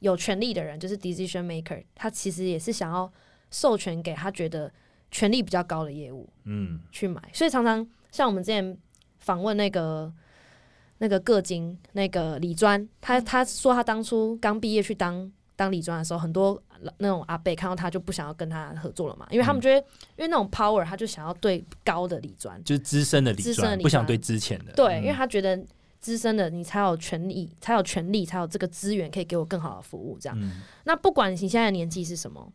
[0.00, 3.10] 有权利的人，就是 decision maker，他其实也是想要
[3.50, 4.70] 授权给他觉得
[5.10, 6.80] 权力比较高的业务嗯。
[6.90, 8.76] 去买，所以常常像我们之前
[9.20, 10.12] 访问那个
[10.98, 16.60] 那个个金那个李专，他他说他当初刚毕业去当当李专的时候，很多
[16.98, 19.62] 那种阿伯看到他就不想要跟他合作了嘛，因为他们嗯。
[19.62, 19.78] 觉得、
[20.16, 24.72] 因为那种 power，他就想要对高的李专，就是资深的李专，资深的理专不想对之前的。
[24.72, 25.64] 对，嗯因为他觉得
[26.02, 30.18] 资深的你才有权利，才有权利，才有这个资源可以给我更好的服务。
[30.20, 32.52] 这样，嗯那不管你现在的年纪是什么，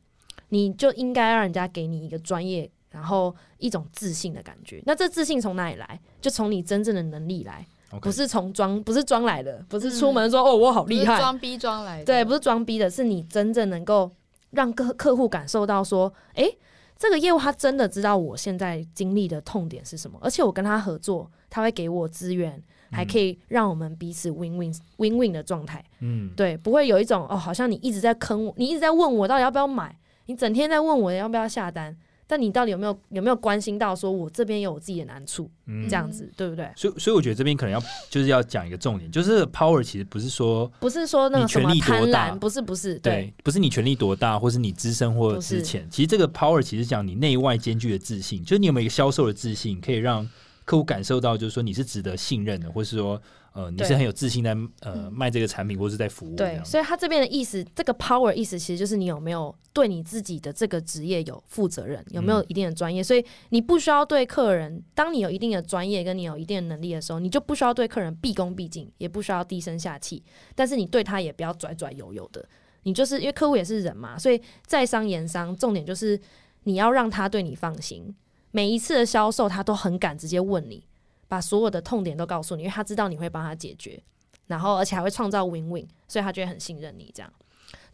[0.49, 4.83] 你就应该让人家给你一个专业，然后一种自信的感觉。
[4.85, 5.99] 那这自信从哪里来？
[6.21, 7.65] 就从你真正的能力来
[8.01, 14.11] 不是从装，不是装来的，不是出嗯门说、哦我好厉害，装逼装来的，对，不是装逼的，是你真正能够
[14.51, 16.57] 让客客户感受到说，诶，
[16.97, 22.61] 这个业务他真的知道我现在经历的痛点是什么，而且我跟他合作，他会给我资源，
[22.91, 25.83] 还可以让我们彼此 win win win win 的状态。
[25.99, 29.95] 嗯，对，不会有一种哦，好像你一直在坑我，你一直在问我到底要不要买，
[30.27, 31.95] 你整天在问我要不要下单，
[32.27, 36.69] 但你到底有没有有没有关心到说我这边有我自己的难处，嗯这样子对不对？
[36.75, 50.27] 所以所以我觉得这边可能要就是要讲一个重点，就是 power 其实不是说不是说那个权力多大婪，不是不是，对对，不是你权力多大，或是你资深或不是之前，其实这个 power 其实讲你内外兼具的自信，就是你有没有一个销售的自信，可以让
[50.67, 53.19] 客户感受到，就是说你是值得信任的，或是说
[53.53, 54.51] 呃你是很有自信在
[54.81, 63.01] 呃嗯卖这个产品或是在服务这对，所以他这边的意思，这个 power 意思其实就是你有没有对你自己的这个职业有负责任，有没有嗯一定的专业。
[63.01, 70.21] 所以你不需要对客人，当你有一定的专业跟你有一定的能力的时候，你就不需要对客人毕恭毕敬，也不需要低声下气，
[70.53, 72.45] 但是你对他也不要拽拽悠悠的。
[72.83, 76.19] 你就是因为客户也是人嘛，所以在商言商，重点就是
[76.63, 78.13] 你要让他对你放心。
[78.57, 80.83] 每一次的销售，他都很敢直接问你，
[81.27, 84.01] 把所有的痛点都告诉你，因为他知道你会帮他解决。
[84.47, 87.31] 然后而且还会创造 win win，所以他就会很信任你这样。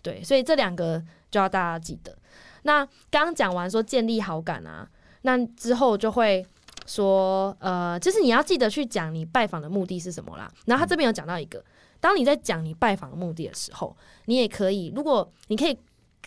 [0.01, 2.18] 对，所以这两个就要大家记得。
[2.61, 4.89] 那刚刚讲完说建立好感啊，
[5.24, 6.45] 那之后就会
[6.86, 10.49] 说，呃，就是你要记得去讲你拜访的目的是什么啦。
[10.66, 11.61] 然后他这边有讲到一个，
[11.99, 13.93] 当你在讲你拜访的目的的时候，
[14.28, 15.78] 你也可以，如果你可以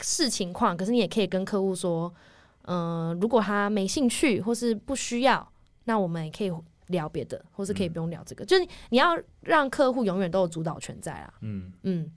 [0.03, 2.13] 视情况，可是你也可以跟客户说，
[2.67, 5.53] 嗯、如果他没兴趣或是不需要，
[5.85, 6.53] 那我们也可以
[6.89, 8.45] 聊别的，或是可以不用聊这个。
[8.45, 11.35] 就是你要让客户永远都有主导权在啊。
[11.41, 12.11] 嗯，嗯，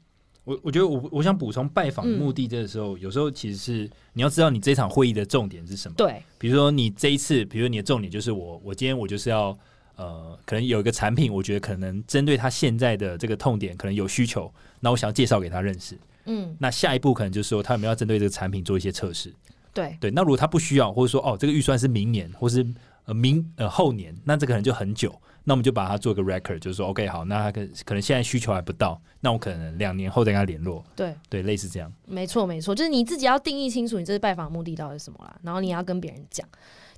[0.44, 5.96] 我我觉得我我想补充拜访目的的时候，有时候其实是你要知道你这场会议的重点是什么。
[5.96, 9.58] 对，比如说你这一次，比如你的重点就是我，我今天我就是要
[9.96, 15.98] 呃，可能有一个产品，我觉得可能针对他现在的这个痛点，可能有需求，那我想要介绍给他认识。
[16.26, 19.34] 嗯，那下一步可能就是说，他有没有要针对这个产品做一些测试？
[19.80, 22.66] 对，对，那如果他不需要，或者说哦，这个预算是明年，或是
[23.06, 25.14] 呃明呃后年，那这个可能就很久。
[25.46, 31.16] 那我们就把它做个 record，就是说 OK 好，那他可可能现在需求还不到，那我可能两年后再跟他联络，对。
[31.28, 31.92] 对，类似这样。
[32.06, 36.48] 没错，没错，就是你自己要定义清楚你这次拜访目的到底是什么啦，然后你要跟别人讲，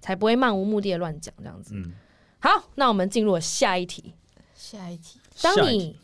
[0.01, 1.75] 才不会漫无目的的乱讲这样子。
[1.75, 1.93] 嗯，
[2.39, 4.13] 好，那我们进入下一题。
[4.53, 5.95] 下一题，当你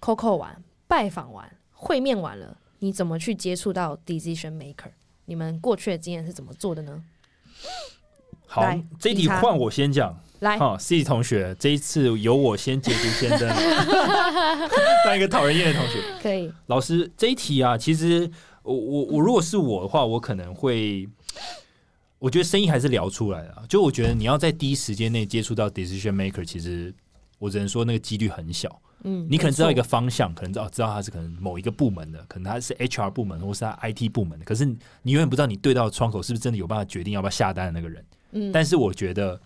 [0.00, 4.90] COCO 完、拜访完、会面完了，你怎么去接触到 decision maker？
[5.26, 7.02] 你们过去的经验是怎么做的呢？
[8.46, 10.18] 好来，这一题换我先讲。
[10.40, 13.48] 来，好，C 同学，这一次由我先捷足先登，
[15.06, 16.02] 当一个讨人厌的同学。
[16.20, 18.30] 可以，老师，这一题啊，其实
[18.62, 21.08] 我我我如果是我的话，我可能会，
[22.18, 23.62] 我觉得声音还是聊出来的啊。
[23.68, 26.92] 就我觉得你要在第一时间内接触到 decision maker，其实
[27.38, 28.80] 我只能说那个几率很小。
[29.04, 38.04] 嗯，你可能知道一个，方向，可能知道知道他是可能某一个部门的，可能他是 HR 部门或是他 IT 部门的，可是你永远不知道你对到的窗口是不是真的有办法决定要不要下单的那个人。
[38.32, 39.40] 嗯，但是我觉得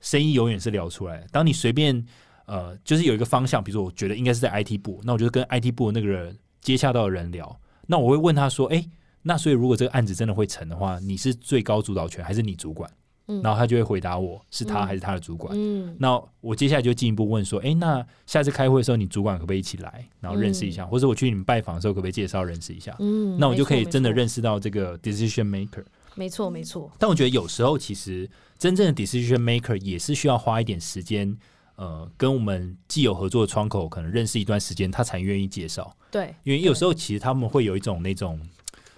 [0.00, 1.26] 生意永远是聊出来的。
[1.32, 2.04] 当你随便
[2.46, 8.84] 呃，就是有一个方向，比如说我觉得应该是在 IT 部，那我就跟 IT 部那个人接洽到的人聊，那我会问他说：“哎、
[9.22, 12.90] 那所以如果这个案子真的会成的话，你是最高主导权还是你主管？”
[13.30, 15.54] 嗯然后他就会回答我是他嗯还是他的主管。
[15.56, 20.84] 嗯那我接下来就进一步问说：“哎、那下次开会的时候，你主管可不可以一起来，然后认识一下？
[20.84, 22.94] 或者我去你们拜访的时候，可不可以介绍认识一下？
[22.98, 25.84] 嗯，那我就可以真的认识到这个 decision maker。
[26.16, 28.28] 没错，没错，但我觉得有时候其实
[28.58, 31.36] 真正的 decision maker 也是需要花一点时间，
[31.76, 35.96] 呃，跟我们既有合作的窗口可能认识一段时间，他才愿意介绍。
[36.10, 38.40] 对，因为有时候其实他们会有一种那种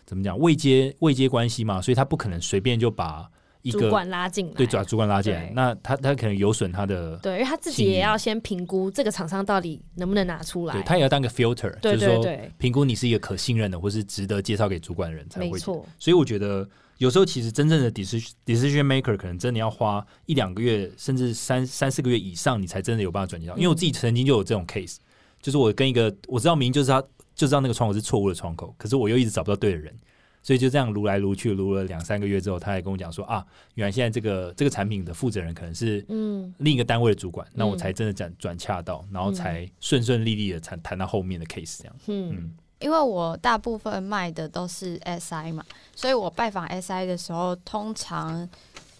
[0.07, 3.31] 怎么讲未接未接关系嘛，所以他不可能随便就把
[3.63, 7.17] 一主个管拉进来，对把主管拉进来，那他他可能有损他的。
[7.19, 15.51] 对，因为他自己也要先评估这个厂商到底能不能拿出来，对他也要当个 filter，对就是说评估你是一个可信任的，或是值得介绍给主管的人才会。
[15.51, 23.57] 没错，所以我觉得有时候其实真正的 decision decision maker 可能真的要花一两个月，甚至三三四个月以上，你才真的有办法转接到。
[23.57, 24.97] 因为我自己曾经就有这种 case，
[25.41, 27.01] 就是我跟一个我知道明明就是他
[27.35, 29.95] 就知道那个窗口是错误的窗口，可是我又一直找不到对的人。
[30.43, 41.95] 所以就这样撸来撸去，撸了两三个月之后，他还跟我讲说啊，原来现在这个这个产品的负责人可能是嗯，另一个单位的主管，那我嗯才真的转转洽到，然后才顺顺利利的谈谈到后面的 case 这样。
[42.09, 42.37] 嗯。
[42.37, 45.65] 嗯，因为我大部分卖的都是 SI 嘛，
[45.95, 48.49] 所以我拜访 SI 的时候，通常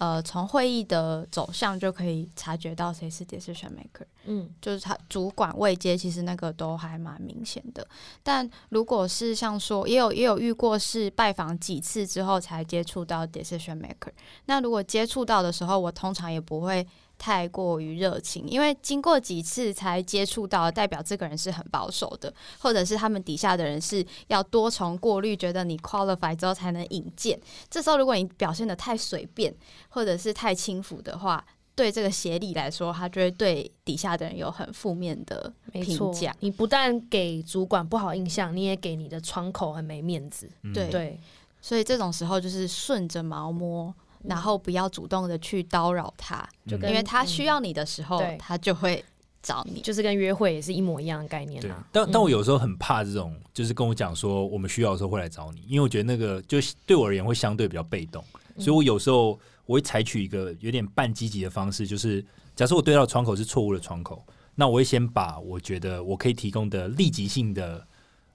[0.03, 4.05] 呃从会议的走向就可以察觉到谁是 decision maker。
[4.25, 7.87] 嗯就是他主管位阶，其实那个都还蛮明显的。
[8.21, 14.11] 但如果是像说，也有也有遇过是拜访几次之后才接触到 decision maker。
[14.47, 16.85] 那如果接触到的时候，我通常也不会
[17.23, 27.41] 太过于热情，因为经过几次才接触到，代表这个人是很保守的，或者是他们底下的人是要多重过滤，觉得你 qualify 之后才能引荐。
[27.71, 29.55] 这时候如果你表现的太随便，
[29.89, 31.45] 或者是太轻浮的话，
[31.77, 40.51] 对这个协理来说，他就会对底下的人有很负面的评价。，你不但给主管不好印象，你也给你的窗口很没面子。
[40.65, 41.21] 嗯对对，
[41.61, 43.95] 所以这种时候就是顺着毛摸，
[44.25, 49.05] 然后不要主动的去叨扰他，就跟因为他需要你的时候，对他就会
[49.43, 49.81] 找你。
[49.81, 58.25] 就是跟约会也是一模一样的概念对啊。，但但我嗯有时候很怕这种，就是跟我讲说我们需要的时候会来找你，因为我觉得那个就对我而言会相对比较被动，
[58.57, 67.87] 嗯所以我有时候我会采取一个有点半积极的方式，就是假设我对到窗口是错误的窗口，那我会先把我觉得我可以提供的立即性的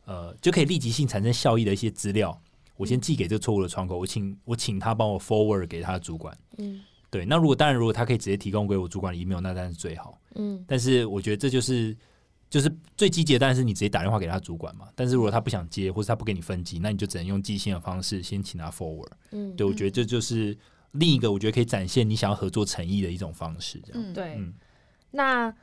[0.05, 2.37] 呃，就可以立即性产生效益的一些资料，
[2.77, 6.37] 我先寄给这个错误的窗口，我请我请他帮我 forward 给他的主管。
[6.57, 10.19] 嗯对，那如果当然，如果他可以直接提供给我主管的 email，那当然是最好。
[10.35, 11.95] 嗯但是我觉得这就是
[12.49, 14.87] 就是最积极的，当然是你直接打电话给他主管嘛。
[14.95, 19.11] 但是如果他不想接，或者他不给你分级，那你就只能用寄信的方式先请他 forward。
[19.31, 20.55] 嗯，对，我觉得这就是
[20.91, 23.81] 另一个我觉得可以展现你想要合作诚意的一种方式。
[23.85, 24.35] 这样，嗯，对。
[24.35, 24.53] 嗯
[25.11, 25.55] 那，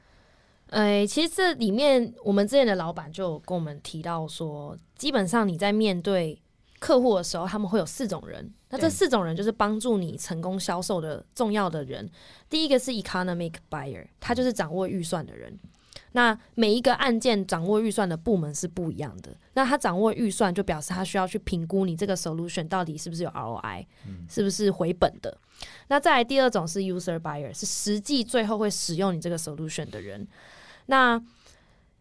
[0.68, 6.40] 呃，其实这里面我们之前的老板就有跟我们提到说，基本上你在面对
[6.84, 8.52] 客户的时候，他们会有四种人。
[8.68, 12.06] 那这四种人就是帮助你成功销售的重要的人。
[12.50, 15.58] 第一个是 economic buyer，他就是掌握预算的人。
[16.12, 19.34] 那每一个案件掌握预算的部门是不一样的。
[19.54, 23.86] 那他掌握预算，就表示他需要去评估你这个 solution 到底是不是有 ROI，、
[24.28, 25.34] 是不是回本的。
[25.88, 30.28] 那再来第二种是 user buyer，是实际最后会使用你这个 solution 的人。
[30.86, 31.18] 那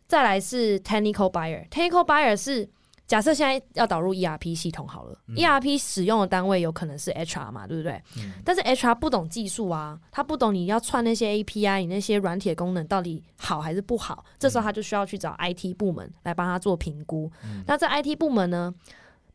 [0.08, 2.68] 再来是 technical buyer，technical buyer 是
[3.14, 8.01] 假设现在要导入 ERP 系统好了、e r p 使用的单位有可能是 HR 嘛，对不对？
[8.43, 17.32] 但是 HR 不懂技术啊，他不懂你要串那些 API，你那些软体功能到底好还是不好，这时候他就需要去找 IT 部门来帮他做评估。
[17.68, 18.74] 那这 IT 部门呢，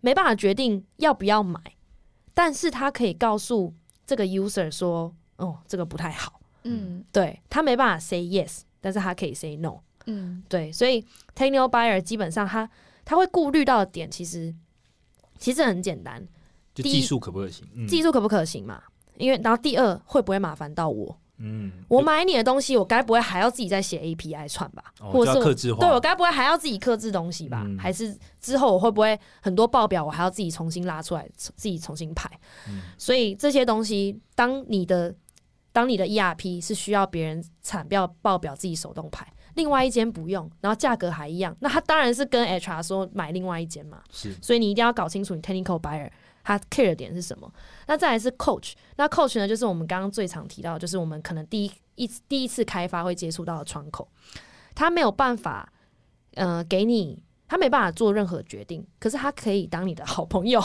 [0.00, 1.60] 没办法决定要不要买，
[2.34, 3.72] 但是他可以告诉
[4.04, 6.40] 这个 user 说，哦，这个不太好。
[6.64, 9.78] 嗯对他没办法 say yes，但是他可以 say no。
[10.06, 11.06] 嗯对，所以
[11.36, 12.68] technical buyer 基本上他
[13.08, 14.54] 他会顾虑到的点，其实
[15.38, 16.22] 其实很简单，
[16.74, 17.66] 就技术可不可行？
[17.74, 18.82] 嗯技术可不可行嘛？
[19.16, 21.18] 因为然后第二会不会麻烦到我？
[21.38, 24.84] 嗯，我买你的东西，我该不会还要自己再写 API 串吧？
[25.00, 27.62] 哦或者是我该不会还要自己克制东西吧？
[27.64, 32.28] 嗯还是之后我会不会很多报表我还要自己重新拉出来，自己重新排？
[32.68, 35.14] 嗯所以这些东西，当你的
[35.72, 39.26] 当你的 ERP 是需要别人产表报表自己手动排，
[39.58, 44.02] 另外一间不用，然后价格还一样，那他当然是跟 HR 说买另外一间嘛。
[44.10, 46.08] 是所以你一定要搞清楚你 technical buyer
[46.42, 47.52] 他 care 的点是什么。
[47.86, 54.08] 那再来是 coach，那 coach 呢，就是我们刚刚最常提到，就是我们可能第一一第一次开发会接触到的窗口，
[54.74, 55.70] 他没有办法，
[56.36, 57.22] 呃，给你。
[57.50, 60.60] 他没办法做任何决定，可是他可以当你的好朋友，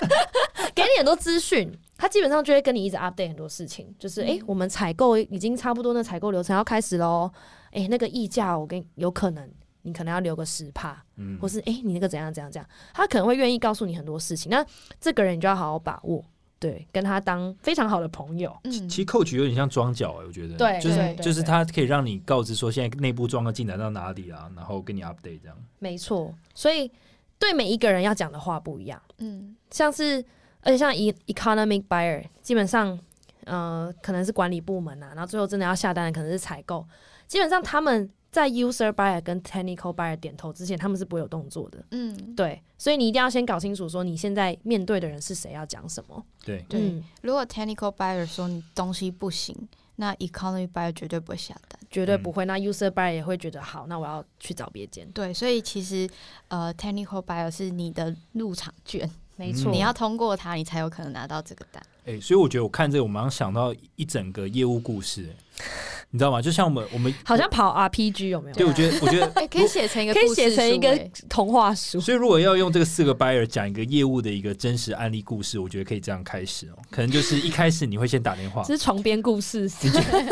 [0.74, 1.70] 给你很多资讯。
[1.98, 7.30] 他基本上就会跟你一直 update 很多事情，就是诶，我们采购已经差不多，那采购流程要开始喽。
[7.74, 9.48] 诶，那个溢价我跟有可能
[9.82, 14.50] 你可能要留个十帕，嗯或是诶，你那个怎样怎样怎样，他可能会愿意告诉你很多事情。
[14.50, 14.64] 那
[15.00, 16.24] 这个人你就要好好把握，
[16.58, 18.56] 对，跟他当非常好的朋友。
[18.64, 25.56] 嗯其实 coach 有点像装脚哎，我觉得，对就是就是他可以让你告知说现在内部状况进展到哪里啊，然后跟你 update 这样。
[25.78, 26.90] 没错，所以
[27.38, 30.24] 对每一个人要讲的话不一样，嗯像是
[30.62, 32.98] 而且像 e economic buyer，基本上
[33.44, 36.86] 呃可能是管理部门啊，然后最后真的要下单的可能是采购，
[37.26, 41.84] 基本上他们在 user buyer 跟 technical buyer 点头之前，他们是不会有动作的。
[41.92, 46.24] 嗯，对，所以你一定要先搞清楚，说你现在面对的人是谁，要讲什么。
[46.44, 49.56] 对，对嗯如果 technical buyer 说你东西不行，
[49.96, 51.78] 那 economy buyer 绝对不会下单。
[51.90, 52.44] 绝对不会。
[52.44, 55.08] 那 user buyer 也会觉得好，那我要去找别间。
[55.12, 56.10] 对，所以其实
[56.48, 61.80] 呃，technical buyer 是你的入场券，没错，你要通过它，你才有可能拿到这个单。
[62.06, 65.64] 哎、所以我觉得我看这个，我马上想到一整个业务故事、哎
[66.14, 66.40] 你知道吗？
[66.40, 68.54] 就像我们我们好像跑 RPG 有没有？
[68.54, 70.96] 对，我觉得我觉得 哎、可以写成一个可以写成一个
[71.28, 71.98] 童话书。
[72.00, 76.78] 所以如果要用这个四个 buyer 讲一个业务的一个真实案例故事，我觉得可以这样开始哦。
[76.88, 79.68] 可能就是一开始你会先打电话，这是床边故事。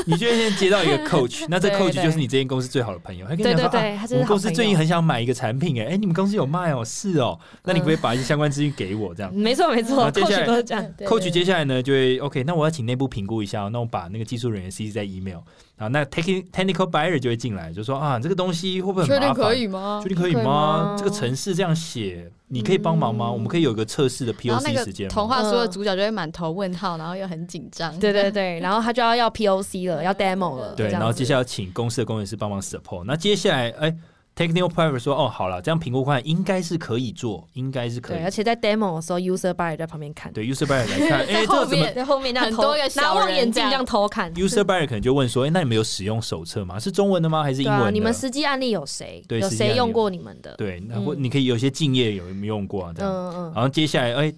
[0.07, 3.99] 你就会先接到一个 coach， 那这 coach 就是你这间公司最好的朋友，他跟你讲说对对对，啊。
[4.03, 9.13] 他就是我们公司最近很想买一个产品，哎，哎，你们公司有卖哦，是哦，那你可不可以把一些相关资讯给我？
[9.13, 10.95] 这样没错没然错后接下来，coach 都是这样。
[11.01, 15.39] ，coach 接下来呢就会 OK，那我要请内部评估一下哦，那我把那个技术人员 CC 在 email，
[15.83, 19.69] 然后那 technical technical buyer 就会进来，就说啊，这个东西会不会很麻烦？
[19.69, 20.95] 吗确定可以吗？
[20.97, 23.27] 这个程式这样写，你可以帮忙吗？
[23.27, 25.13] 嗯我们可以有个测试的然后那 POC 时间吗？
[25.13, 27.99] 童话书的主角就会满头问号，然后又很紧张。
[27.99, 30.73] 对对对， 然后他就要要 POC 了，要 demo 了。
[30.77, 33.03] 对，然后接下来请公司的工程师帮忙 support。
[33.05, 33.93] 那接下来，哎
[34.37, 38.31] ，technical buyer 说，哦，好了，这样评估看应该是可以做，应该是可以对，而。
[38.31, 44.33] 且在 demo 的时候，user buyer 在旁边看，对，user buyer 来看， 哎，这在后个怎么面在后面那样偷很多个拿望远镜这样偷看。
[44.35, 46.79] ？user buyer 可能就问说，哎，那你们有使用手册吗？
[46.79, 47.43] 是中文的吗？
[47.43, 47.91] 还是英文的？
[47.91, 49.19] 你们实际案例有谁？
[49.23, 50.55] 有对实际案例谁用过你们的？
[50.57, 52.93] 对，那或嗯你可以有些敬业有没有用过啊？
[52.97, 53.13] 这样。
[53.13, 54.33] 嗯嗯，然后接下来，哎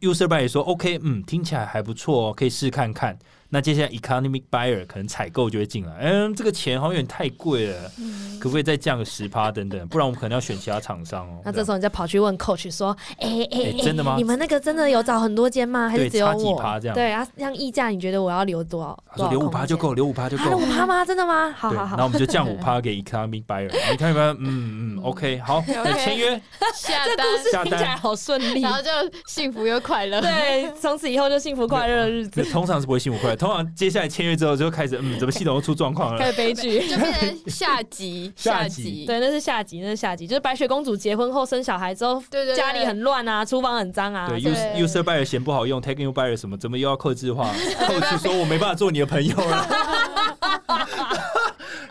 [0.00, 3.18] ，user buyer 说 OK，嗯，听起来还不错哦，可以试看看。
[3.50, 9.86] 那接下来 economic buyer 可能采购就会进来，嗯，这个钱好像有点太贵了，嗯可不可以再降个十趴等等？
[9.88, 11.40] 不然我们可能要选其他厂商哦。
[11.44, 15.88] 那这时候你再跑去问 coach 说：“哎哎哎真的吗你们那个真的有找很多间吗？
[15.90, 16.44] 还是只有差几
[16.80, 18.98] 这样对啊，像溢价，你觉得我要留多少？
[19.10, 20.56] 他说留五趴就够，留五趴就够啊，。
[20.56, 21.04] 五趴吗？
[21.04, 21.54] 真的吗？
[21.54, 23.68] 好，好好，然后我们就降五趴给 economic buyer，
[24.38, 26.40] 嗯嗯，OK，好， 那签约，
[26.74, 28.72] 下这故单，事下单听起来好顺利然。
[28.72, 28.88] 后就
[29.26, 30.20] 幸福又快乐。
[30.20, 36.18] 对，从此以后就幸福快乐的日子， 通常是不会幸福快乐，通常接下来签约之后就开始，嗯，怎么系统又出状况了？
[36.20, 36.78] 开始悲剧。
[36.86, 44.28] 就变成下集，下集集，对，那是下集，那是下集，就是白雪公主结婚后生小孩之后，对对对家里很乱啊，厨房很脏啊。
[44.28, 47.50] 对这，user user buyer 嫌不好用，taking you buyer 什么，怎么又要克制化？
[47.88, 49.66] 后去说我没办法做你的朋友了。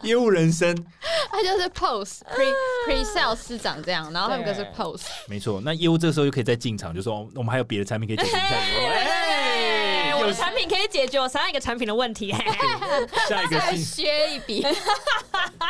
[0.10, 0.76] 业务人生，
[1.32, 2.51] 他就是 post pre
[2.88, 5.03] pre sales 是长这样，然后他们就是 post。
[5.28, 8.55] 没错，那业务这个时候就可以再进场，就说哦我们还有别的产品可以解决一下。
[8.89, 12.34] 哎，我又的产品可以解决我上一个产品的问题，
[13.30, 14.66] 下一个再削一笔，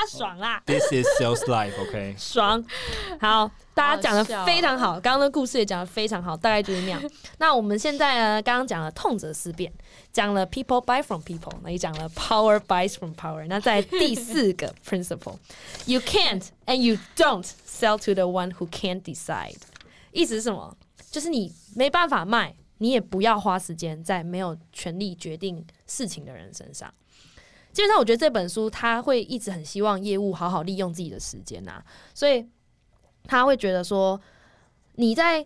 [0.10, 2.16] 爽啦！This is sales life，OK？
[2.18, 2.64] 爽，
[3.20, 7.02] 好，大家讲的非常好，刚刚的故事也讲的非常好，大概就是那样。
[7.40, 9.72] 那我们现在呢，刚刚讲了痛则思变，
[10.12, 13.48] 讲了 people buy from people，那也讲了 power buys from power。
[13.48, 19.56] 那在第四个 principle，you can't and you don't sell to the one who can't decide。
[20.12, 20.76] 意思是什么？
[21.10, 26.94] 就是你没办法卖，你也不要花时间在没有权利决定事情的人身上。
[27.72, 31.82] 基本上，我觉得这本书他会一直很希望业务好好利用自己的时间呐、
[32.14, 32.46] 所以
[33.30, 34.20] 他会觉得说，
[34.96, 35.46] 你在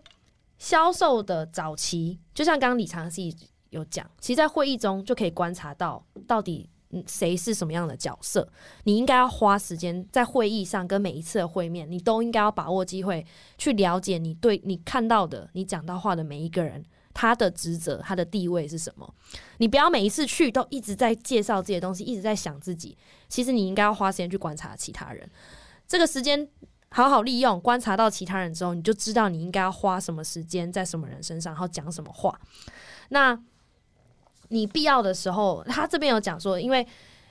[0.57, 3.35] 销售的早期，就像刚刚李长熙
[3.71, 6.69] 有讲，其实，在会议中就可以观察到到底
[7.05, 8.47] 谁是什么样的角色，
[8.85, 13.25] 你应该要花时间在会议上跟每一次的会面，你都应该要把握机会
[13.57, 16.85] 去了解你对你看到的、你讲到话的每一个人。
[17.15, 19.07] 他的职责、他的地位是什么？
[19.59, 22.97] 你不要每一次去都一直在介绍这些东西，一直在想自己。
[23.29, 25.29] 其实你应该要花时间去观察其他人。
[25.87, 26.49] 这个时间
[26.95, 32.39] 好好利用，观察到其他人之后，你就知道你应该要花什么时间在什么人身上，然后讲什么话。
[33.09, 33.37] 那
[34.49, 36.81] 你必要的时候，他这边有讲说，因为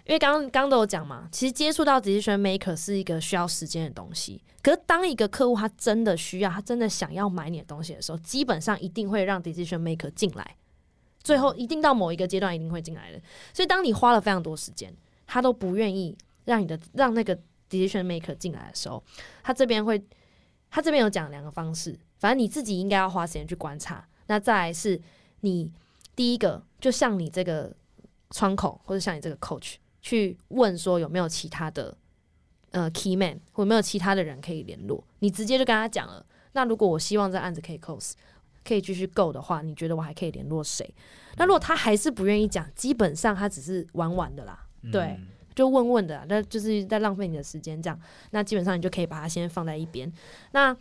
[0.05, 4.43] 因为刚刚都有讲嘛，其实接触到 decision maker 是一个需要时间的东西。
[4.61, 10.57] 可是当一个客户他真的需要，他真的想要买你的东西的时候，基本上一定会让 decision maker 进来，
[11.23, 13.21] 最后一定到某一个阶段一定会进来的。
[13.55, 14.93] 所以当你花了非常多时间，
[15.25, 17.39] 他都不愿意让你的让那个
[17.73, 19.03] decision maker 进来的时候，
[19.43, 20.01] 他这边会，
[20.71, 24.07] 他这边有讲两个方式，反正你自己应该要花时间去观察。
[24.27, 25.01] 那再来是
[25.41, 25.73] 你
[26.15, 27.75] 第一个，就像你这个
[28.31, 31.97] 窗口或者像你这个 coach 去问说有没有其他的
[32.71, 36.25] 呃 key man 或有没有其他的人可以联络，你直接就跟他讲了。
[36.53, 38.13] 那如果我希望这案子可以 close，
[38.65, 40.95] 可以继续 go 的话，你觉得我还可以联络谁？
[41.37, 45.19] 那如果他还是不愿意讲，基本上他只是玩玩的啦，对。
[45.53, 48.01] 嗯就问问的啊，那就是在浪费你的时间，这样，
[48.31, 50.11] 那基本上你就可以把它先放在一边。
[50.53, 50.77] 那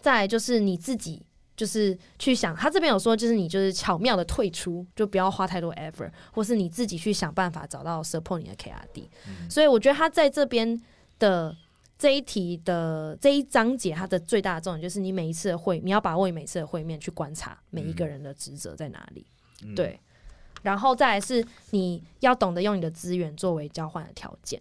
[0.00, 1.24] 再来就是你自己，
[1.56, 9.08] 就是去想，他这边有说，就是你就是巧妙的退出，就不要花太多 effort，或是你自己去想办法找到 support 你的 KRD。
[9.48, 10.80] 所以我觉得他在这边
[11.18, 11.56] 的
[11.96, 19.24] 这一题的这一章节，它的最大的重点就是你每一次的会，你要把握你每次的会面去观察每一个人的职责在哪里。
[19.62, 19.98] 嗯对，
[20.64, 24.58] 然后再来是你要懂得用你的资源作为交换的条件，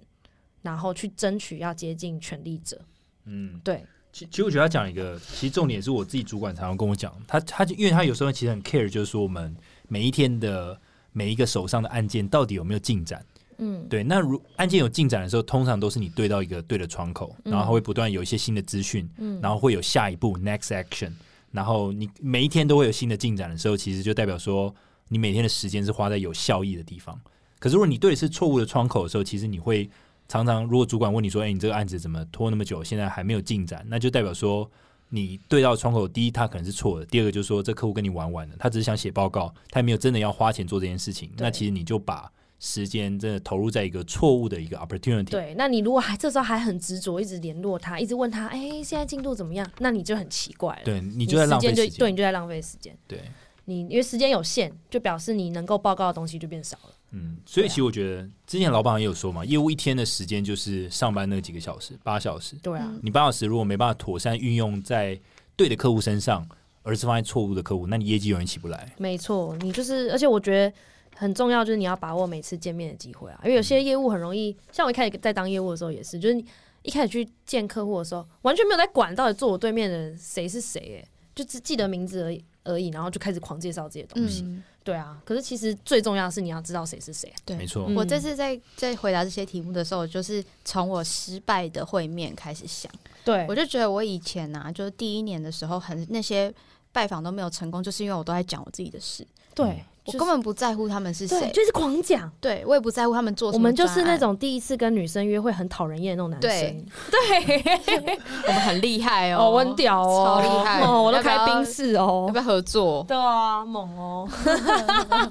[0.62, 2.80] 然后去争取要接近权力者。
[3.24, 9.56] 嗯，对，其其实我觉得他讲一个，其实重点是我自己主管常常跟我讲，他他就因为他有时候其实很 care，就是说我们
[9.88, 10.78] 每一天的
[11.14, 13.26] 每一个手上的案件到底有没有进展。
[13.60, 19.40] 嗯，对，那如案件有进展的时候，通常都是你对到一个对的窗口，嗯然后它会不断有一些新的资讯，嗯。
[19.42, 21.14] 然后会有下一步 next action，
[21.52, 24.74] 然后你每一天都会有新的进展的时候，其实就代表说
[25.14, 27.18] 你每天的时间是花在有效益的地方。
[27.60, 29.90] 可是如果你对的是错误的窗口的时候，其实你会
[30.28, 34.70] 常常，如果主管问你说：“哎、你这个案子怎么拖那么久，现在还没有进展？”那就代表说
[35.10, 41.30] 你对到窗口，第一他可能是错的，第二个就是说这客户跟你玩玩的，他只是想写报告，他也没有真的要花钱做这件事情。
[41.38, 45.26] 那其实你就把时间真的投入在一个错误的一个 opportunity。
[45.30, 49.70] 对，那你如果还这时候还很执着，一直联络他，一直问他，哎、现在进度怎么样？
[49.80, 50.82] 那你就很奇怪了。
[50.84, 52.98] 对，你你就在浪费时间对，你就在浪费时间。
[53.08, 53.22] 对，
[53.66, 56.94] 你因为时间有限，就表示你能够报告的东西就变少了。
[57.12, 62.56] 嗯，所以其实我觉得之前老板也有说嘛，业务一天的时间就是上班那几个小时，八小时。
[62.62, 65.20] 对啊，嗯你八小时如果没办法妥善运用在
[65.56, 66.48] 对的客户身上，
[66.82, 68.94] 而是放在错误的客户，那你业绩永远起不来。
[68.98, 70.76] 没错，你就是，而且我觉得
[71.16, 76.44] 很重要，就是你要把握每次见面的机会啊，因为有些业务很容易，像我一开始在当业务的时候也是，就是你
[76.82, 84.44] 一开始去见客户的时候，完全没有在管到底坐我对面的人谁是谁，哎，就只记得名字而已而已，然后就开始狂介绍这些东西。
[84.44, 87.32] 嗯，对啊，可是其实最重要的是你要知道谁是谁。
[87.46, 87.56] 对。
[87.58, 87.96] 没错，嗯。
[87.96, 92.92] 我这次在在回答这些题目的时候，我就是从我失败的会面开始想，
[93.26, 93.46] 对。
[93.48, 96.54] 我就觉得我以前呐、就是第一年的时候很那些
[96.92, 102.30] 拜访都没有成功，就是因为我都在讲我自己的事，对，我就是根本不在乎他们是谁，，就是狂讲。
[102.42, 113.06] 对我也不在乎他们做什么我们就是那种第一次跟女生约会很讨人厌的那种男对生， 对，我们很厉害哦，哦，我很屌哦，超厉害哦，我都开宾士哦要不，要合作？
[113.08, 114.28] 对啊，猛哦，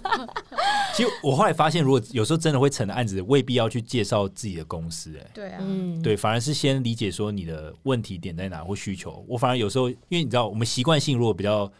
[0.97, 5.31] 其实我后来发现，如果有时候真的会成的案子，未必要去介绍自己的公司、哎。
[5.35, 9.25] 对啊，嗯，对，反而是先理解说你的问题点在哪或需求。
[9.29, 11.70] 我反而有时候，因为你知道，我们习惯性如果比较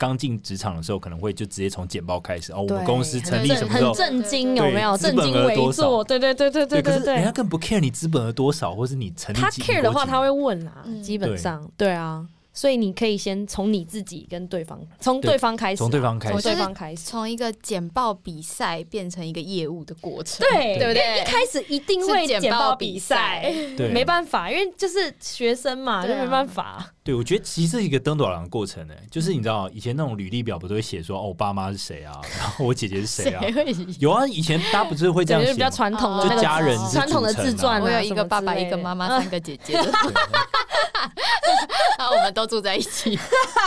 [0.00, 3.98] 刚进职场的时候，可能会就直接从简报开始哦，我们公司成立很什么时候很？
[3.98, 4.96] 震惊，有没有？
[4.96, 7.04] 资本震惊为额多少坐，对对对对对可对对。
[7.04, 12.26] 是人家更不 care 你资本额多少，或是你成立他 care 的话，他会问啦，嗯基本上对啊。
[12.60, 16.34] 所以你可以先从你自己跟对方，从对对方开始啊，从对方开始。
[16.34, 17.02] 从对方开始。
[17.06, 20.88] 从一个简报比赛变成一个业务的过程，对对。
[20.88, 21.22] 不对？
[21.22, 23.88] 一开始一定会简简报报比比赛，对。
[23.88, 26.86] 没办法，因为就是学生嘛，就没办法。
[27.02, 33.42] 对，我觉得其实是一个登短廊的过程呢、就是你知道以前那种履历表不都会写说哦，我爸妈是谁啊， 然后我姐姐是谁啊？
[33.98, 35.70] 有啊，以前大家不是会这样对，就是比较？
[35.70, 39.72] 传统的就那个家人传统的自传啊，我有一个爸爸，一个妈妈，嗯三个姐姐。
[39.72, 39.82] 的，
[41.98, 43.18] 然后我们都住在一起。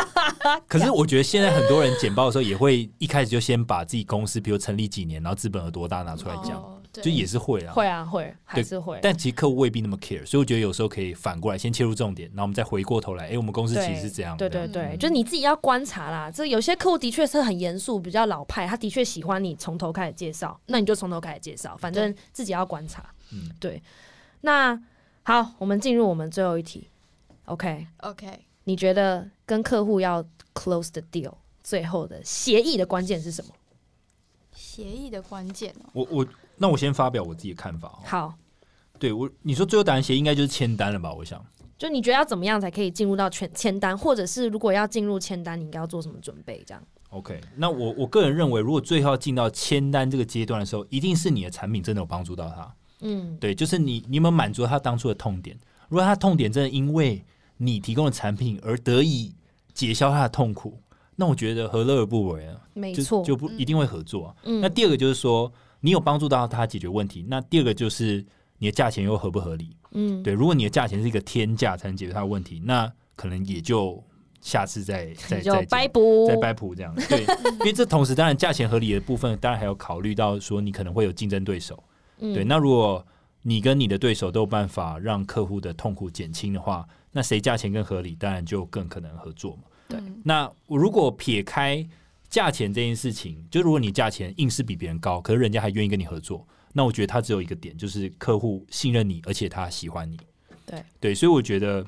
[0.67, 7.73] 可是我觉得现在很多人简报的时候也会一开始就先把自己公司，比如成立几年，然后资本额多大拿出来讲，哦就也是会啊。
[7.73, 8.99] 会啊会，还是会。
[9.01, 14.37] 但其实客户未必那么 care，所以我觉得有时候可以反过来先切入重点，然后我们再回过头来，哎、我们公司其实是这样。
[14.37, 16.29] 对对对，嗯就是你自己要观察啦。
[16.29, 23.03] 这有些客户的确是很严肃，比较老派，他的确喜欢你从头开始介绍，那你就从头开始介绍，反正自己要观察。
[23.31, 23.81] 嗯，对。
[24.41, 24.79] 那
[25.23, 26.89] 好，我们进入我们最后一题。
[27.53, 30.23] OK，OK，你觉得跟客户要
[30.55, 31.33] close the deal
[31.63, 33.51] 最后的协议的关键是什么？
[34.51, 36.27] 协议的关键哦，我我
[36.57, 37.99] 那我先发表我自己的看法哦。
[38.05, 38.33] 好，
[38.97, 41.13] 对我，你说最后答案协议应该就是签单了吧？
[41.13, 41.43] 我想。
[41.77, 46.63] 就你觉得要怎么样才可以进入到签签单，或者是如果要进入签单，你应该要做什么准备？
[46.65, 52.75] 这样 OK，那我我个人认为，如果最后要进到签单这个阶段的时候，一定是你的产品真的有帮助到他。
[53.01, 55.57] 嗯，对，就是你你有没有满足他当初的痛点？
[55.89, 57.23] 如果他痛点真的因为
[57.63, 59.33] 你提供的产品而得以
[59.73, 60.77] 解消他的痛苦，
[61.15, 62.59] 那我觉得何乐而不为啊？
[62.73, 67.25] 没错，就不一定会合作啊、嗯那第二个就是说，你有帮助到他解决问题。
[67.27, 68.25] 那第二个就是
[68.57, 69.75] 你的价钱又合不合理？
[69.91, 74.03] 嗯，对，如果你的价钱是一个天价才能解决他的问题，那可能也就
[74.41, 76.93] 下次再 再再再掰谱这样。
[77.07, 77.21] 对，
[77.61, 81.81] 因为这同时当然价钱合理的部分，当然还要考虑到说你可能会有竞争对手。
[82.19, 83.05] 嗯对，那如果
[83.43, 89.63] 你跟你的对手都有办法让客户的痛苦减轻的话，那谁价钱更合理，当然就更可能合作嘛。
[89.87, 91.87] 对嗯那我如果撇开
[92.29, 100.17] 价钱这件事情，就如果你价钱硬是比别人高，可是人家还愿意跟你合作，那我觉得他只有一个点，就是客户信任你，而且他喜欢你。
[100.65, 101.85] 对对，所以我觉得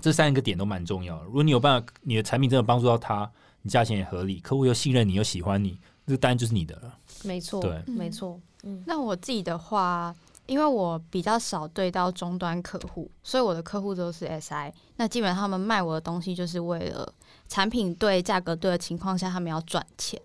[0.00, 1.24] 这三个点都蛮重要的。
[1.24, 3.30] 如果你有办法，你的产品真的帮助到他，
[3.60, 6.98] 你价钱也合理，客户又信任你又喜欢你，这个单就是你的了。
[7.24, 10.14] 没错，对没错，嗯那我自己的话，
[10.48, 14.72] 因为我比较少对到终端客户，所以我的客户都是 SI。
[14.96, 17.06] 那基本上他们卖我的东西，就是为了
[17.48, 20.20] 产品对、价格对的情况下，他们要赚钱。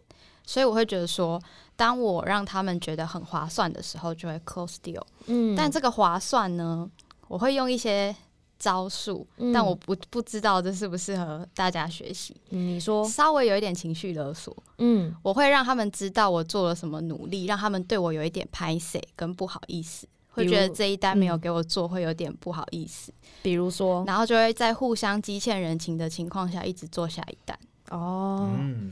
[0.46, 1.42] 所以我会觉得说，
[1.76, 5.04] 当我让他们觉得很划算的时候，就会 close deal。
[5.26, 6.90] 嗯但这个划算呢，
[7.28, 8.16] 我会用一些
[8.64, 12.34] 招数，嗯但我不不知道这适不适合大家学习。
[12.51, 23.11] 嗯你说，稍微有一点情绪勒索，嗯我会让他们知道我做了什么努力，让他们对我有一点拍 C 跟不好意思，会觉得这一单没有嗯给我做，会有点不好意思，
[23.41, 27.59] 比如说，然后就会在互相积欠人情的情况下，一直做下一单。
[27.89, 28.91] 哦，嗯，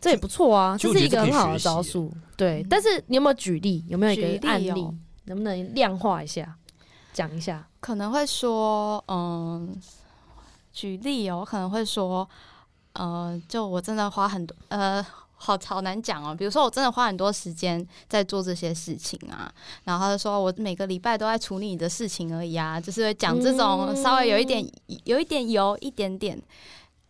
[0.00, 2.10] 这也不错啊，其这是一个很好的招数。
[2.34, 3.84] 对，但是你有没有举例？
[3.88, 4.94] 有没有一个案例哦？
[5.26, 6.56] 能不能量化一下，
[7.12, 7.66] 讲一下？
[7.80, 9.74] 可能会说，嗯，
[10.72, 12.28] 举例哦，我可能会说，
[12.94, 15.04] 呃，就我真的花很多，呃，
[15.34, 16.34] 好好难讲哦。
[16.34, 19.52] 比如说，我真的花很多时间在做这些事情啊，
[19.84, 24.64] 然后他就说我每个礼拜都在处理你的事情而已啊，就是会讲这种嗯稍微有一点、
[25.04, 26.40] 有一点油一点点，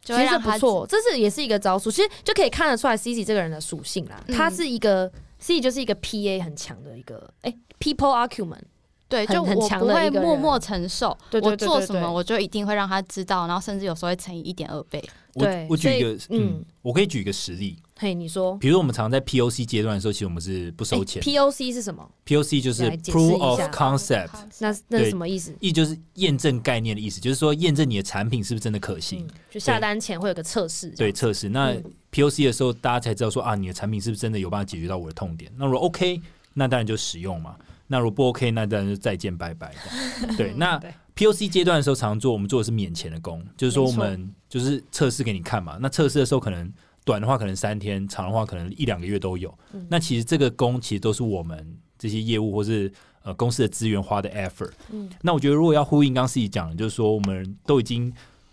[0.02, 4.22] 就其实不错，这是也是一个招数，其实就可以看得出来 C C 这个人的属性啦。
[4.26, 5.06] 嗯他是一个
[5.38, 8.64] C C 就是一个 P A 很强的一个，哎、p e o p l e argument，
[9.12, 15.02] 对，就我很强的不会一个默默承受，对对对我做什么我就一定会让他知道，然后甚至有时候会乘以一点二倍。
[15.34, 21.22] 我对我举一个，嗯嗯，我可以举一个实例，嘿，你说比如我们常在 POC 阶段的时候，其实我们是不收钱。
[21.22, 25.54] P O C 是什么？POC 就是 Proof of Concept，那那是什么意思？
[25.60, 31.48] 意就是验证概念的意思，就是说验证你的产品是不是真的可行嗯。，就下单前会有个测试，对，测试。
[31.48, 35.50] 那嗯 POC 的时候，大家才知道说啊，你的产品是不是真的有办法解决到我的痛点？
[35.56, 36.20] 那如果 OK，
[36.52, 37.56] 那当然就使用嘛。
[37.92, 39.74] 那如果不 OK，那当然就再见拜拜。
[40.36, 40.80] 对，那
[41.14, 45.76] POC 阶段的时候，常做我们做的是免钱的工，就是说我们就是测试给你看嘛。
[45.78, 46.72] 那测试的时候，可能
[47.04, 49.52] 短的话可能三天，长的话可能一两个月都有。
[49.74, 52.90] 嗯那其实这个工其实都是我们这些业务或是
[53.22, 54.70] 呃公司的资源花的 effort。
[54.90, 58.10] 嗯那我觉得如果要呼应刚刚自己讲的，就是说我们都已经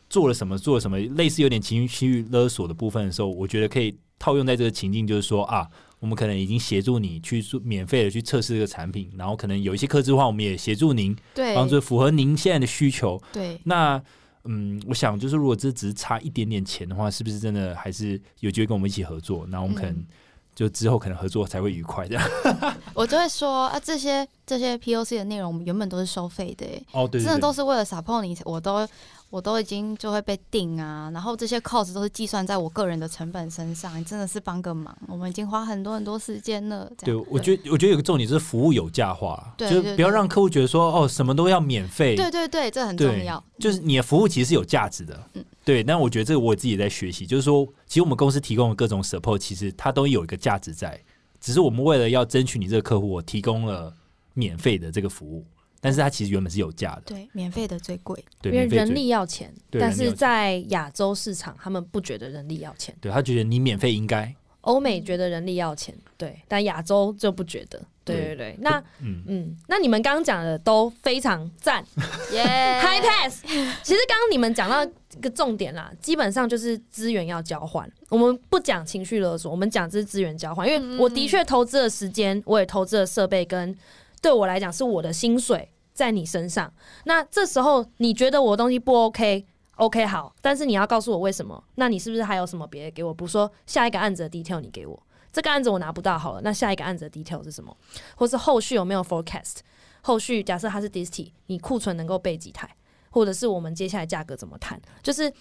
[0.10, 5.66] 做了什么，做了什么，类似有点情绪勒索的部分的时候，我觉得可以套用在这个情境，就是说啊，
[6.00, 13.22] 我们可能已经协助你去做免费的去测试这个产品，然后可能有一些客制化，我们也协助您，对，帮助符合您现在的需求。
[13.34, 14.02] 对，那
[14.46, 19.46] 嗯，我想就是如果这只是差一点点钱的话，是不是真的还是有机会跟我们一起合作？
[19.50, 20.08] 那我们可能嗯
[20.56, 22.30] 就之后可能合作才会愉快这样。
[22.94, 28.88] 我就会说啊，这些这些 POC 的内容，我们原本都是收费的、欸，哦，对真的都是为了 support 你，我都
[29.30, 36.92] 我都已经就会被定啊，然后这些 cost 都是计算在我个人的成本身上，你真的是帮个忙，我们已经花很多很多时间了。
[36.98, 43.44] 对，我觉得我觉得有个重点就是服务有价化，对就是不要让客户觉得说哦什么都要免费，对对对，这很重要。
[43.60, 45.46] 就是你的服务其实是有价值的，嗯。
[45.64, 45.84] 对。
[45.84, 51.00] 但我觉得这个我自己也在学习，就是说，其实我们公司提供的各种 support，其实它都有一个价值在，
[51.40, 53.94] 只是我们为了要争取你这个客户，我提供了
[54.34, 55.46] 免费的这个服务，
[55.82, 58.24] 但是它其实原本是有价的，对，免费的最贵。
[58.42, 67.82] 对，因为人力要钱，但是在亚洲市场，他们不觉得人力要钱，对他觉得你免费应该，欧美觉得人力要钱，对，但亚洲就不觉得。
[68.06, 71.86] 对对对对，那嗯，嗯，那你们刚刚讲的都非常赞。
[72.34, 72.42] 耶
[72.82, 73.44] ，high pass。
[73.84, 77.88] 其实刚刚你们讲到一个重点啦，基本上就是资源要交换。
[78.08, 83.78] 我们不讲情绪勒索，我们讲这是资源交换，因为我的确投资了时间，我也投资了设备，跟
[84.22, 86.72] 对我来讲是我的薪水在你身上。
[87.06, 91.64] 那这时候你觉得我的东西不 OK？OK 好，但是你要告诉我为什么？
[91.76, 93.14] 那你是不是还有什么别的给我？
[93.14, 95.02] 比如说下一个案子的 detail 你给我，
[95.32, 97.76] 这个案子我拿不到好了，那下一个案子的 detail 是什么？
[98.16, 99.58] 或是后续有没有 forecast？
[100.02, 102.70] 后续假设它是 disty，你库存能够备几台，
[103.10, 104.82] 或者是我们接下来价格怎么谈？
[105.04, 105.32] 就是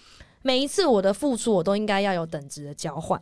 [0.41, 3.21] 每一次我的付出，我都应该要有等值的交换。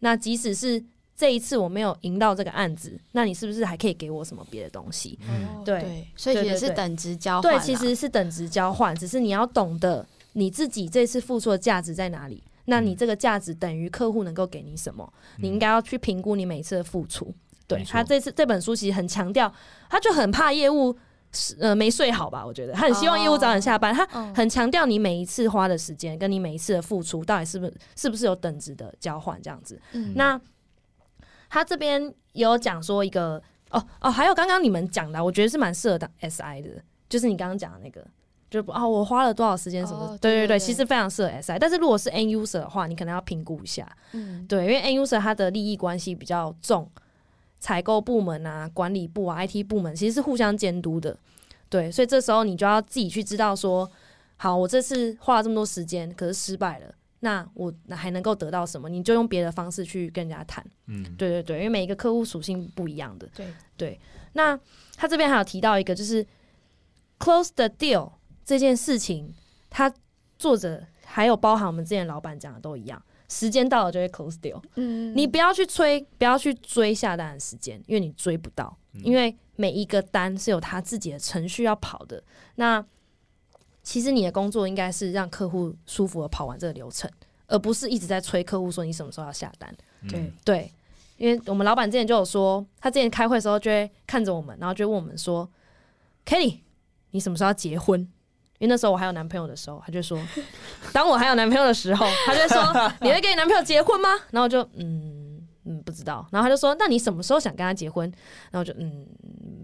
[0.00, 0.84] 那即使是
[1.18, 5.18] 这一次我没有赢到这个案子，那你是不是还可以给我什么别的东西？
[5.28, 12.40] 嗯对对，所以也是等值交换对，其实是等值交换，只是你要懂得你自己这次付出的价值在哪里。
[12.66, 15.12] 那你这个价值等于客户能够给你什么？
[15.38, 17.34] 你应该要去评估你每一次的付出。
[17.66, 19.52] 对他这次这本书其实很强调，
[19.90, 20.96] 他就很怕业务
[21.32, 22.46] 是呃没睡好吧？
[22.46, 29.80] 我觉得他很希望业务早点下班，他嗯很强调你每一次花的时间跟你每一次的付出到底是不是是不是有等值的交换这样子。
[29.92, 30.40] 嗯那
[31.48, 36.70] 他这边有讲说一个哦哦，还有刚刚你们讲的，我觉得是蛮适合当 SI 的，
[37.08, 38.06] 就是你刚刚讲的那个，
[38.50, 41.58] 就啊、我花了多少时间什么，哦对对，对其实非常适合 SI。
[41.58, 46.90] 但是如果是 N user 的话，你可能要评估一下，嗯对，因为 N user 它的利益关系比较重，
[47.60, 51.16] 采购部门啊、管理部啊、IT 部门其实是互相监督的，
[51.68, 53.90] 对，所以这时候你就要自己去知道说，
[54.36, 56.94] 好，我这次花了这么多时间，可是失败了。
[57.20, 58.88] 那我还能够得到什么？
[58.88, 60.64] 你就用别的方式去跟人家谈。
[60.86, 63.28] 嗯，对对对，因为每一个客户属性不一样的。
[63.34, 63.46] 对
[63.76, 64.00] 对
[64.34, 64.58] 那
[64.96, 66.24] 他这边还有提到一个，就是
[67.18, 68.12] close the deal
[68.44, 69.34] 这件事情，
[69.68, 69.92] 他
[70.38, 74.62] 作者还有包含我们之前老板讲的都一样，时间到了就会 close deal。
[74.76, 82.22] 嗯你不要去催，不要去追下单的时间，因为你追不到，因为每一个单是有他自己的程序要跑的。
[82.54, 82.84] 那
[83.88, 87.10] 其实你的工作应该是让客户舒服的跑完这个流程，
[87.46, 89.74] 而不是一直在催客户说你什么时候要下单。
[90.06, 90.72] 对对，
[91.16, 95.48] 因为我们老板之前就有说，他之前开会的时候就会看着我们，然后就问我们说
[96.26, 96.58] ：“Kelly，
[97.12, 97.98] 你什么时候要结婚？”
[98.60, 100.20] 因为那时候 我还有男朋友的时候，他就说
[100.92, 108.06] ：“当我还有男朋友的时候，他就说你会跟你男朋友结婚吗？”然后我就嗯嗯不知道，然后他就说：“那你什么时候想跟他结婚？”
[108.52, 109.06] 然后我就嗯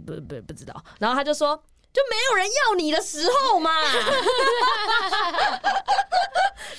[0.06, 1.62] 不不不知道，然后他就说。
[1.94, 3.70] 就没有人要你的时候嘛，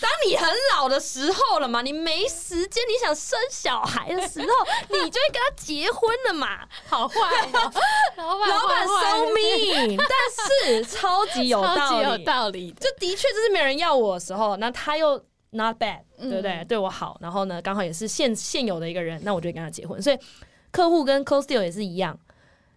[0.02, 4.48] 当你很老的时候了嘛，你没时间，你想生小孩的时候，
[4.90, 6.68] 你就会跟他结婚了嘛。
[6.86, 7.16] 好坏
[7.54, 7.72] 哦，
[8.18, 15.18] 老板老板 so mean，但是超级有道理有道理，的，就的确就是没人要我的时候，那他又
[15.52, 16.66] not bad，嗯对不对？
[16.68, 20.02] 对我好，然后呢，刚好也是现现有的一个人，那我就会跟他结婚。
[20.02, 20.20] 所以
[20.72, 22.20] 客户跟 close deal 也是一样，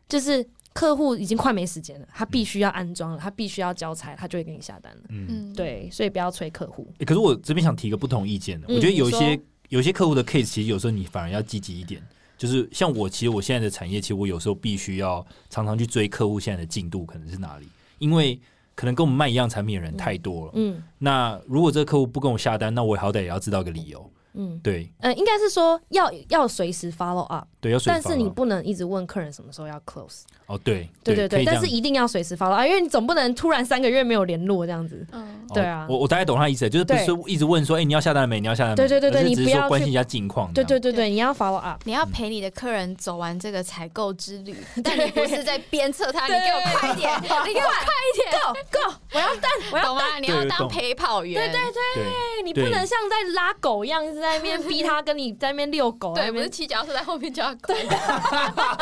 [0.08, 0.46] 就是
[0.78, 5.02] 客户已经快没时间了，他必须要安装了，他必须要交差，他就会给你下单了。
[5.08, 5.26] 嗯。
[5.28, 6.88] 嗯，对，所以不要催客户。
[6.98, 9.40] 欸可是我这边想提一个不同意见的，嗯我觉得有一些
[9.70, 12.00] 有一些客户的 case，其实有时候你反而要积极一点。
[12.36, 17.66] 就是像我，其实我现在的产业，其实我有时候必须要常常去追客户现在的进度可能是哪里，
[17.98, 18.40] 因为
[18.76, 20.52] 可能跟我们卖一样产品的人太多了。
[20.54, 24.08] 嗯那如果这个客户不跟我下单，那我好歹也要知道个理由。
[24.34, 30.22] 嗯，对呃，应该是说要要随时 follow up，对，要随但是你不能一直问客人什么时候要 close。
[30.46, 35.06] 哦，对对对对，但是一定要随时 follow up，因为你总不能突然三个月没有联络这样子。
[35.12, 38.40] 嗯，哦对啊我我大概懂他意思，就是不是一直问说，哎、你要下单了没？
[38.40, 38.88] 你要下单了没？
[38.88, 40.52] 对对对对只是你不要关心一下近况。
[40.52, 41.80] 对对对对，你要 follow up。
[41.84, 50.02] 你要陪你的客人走完这个采购之旅， 但你不是在鞭策他，你给我快一点，你给我快一点，Go Go，我要当， 我要懂吗？
[50.20, 58.74] 你要当陪跑员，对对对对，你不能像在拉狗一样，一直在那边逼他跟你在那边遛狗， 对，不是骑脚踏车在后面就要狗，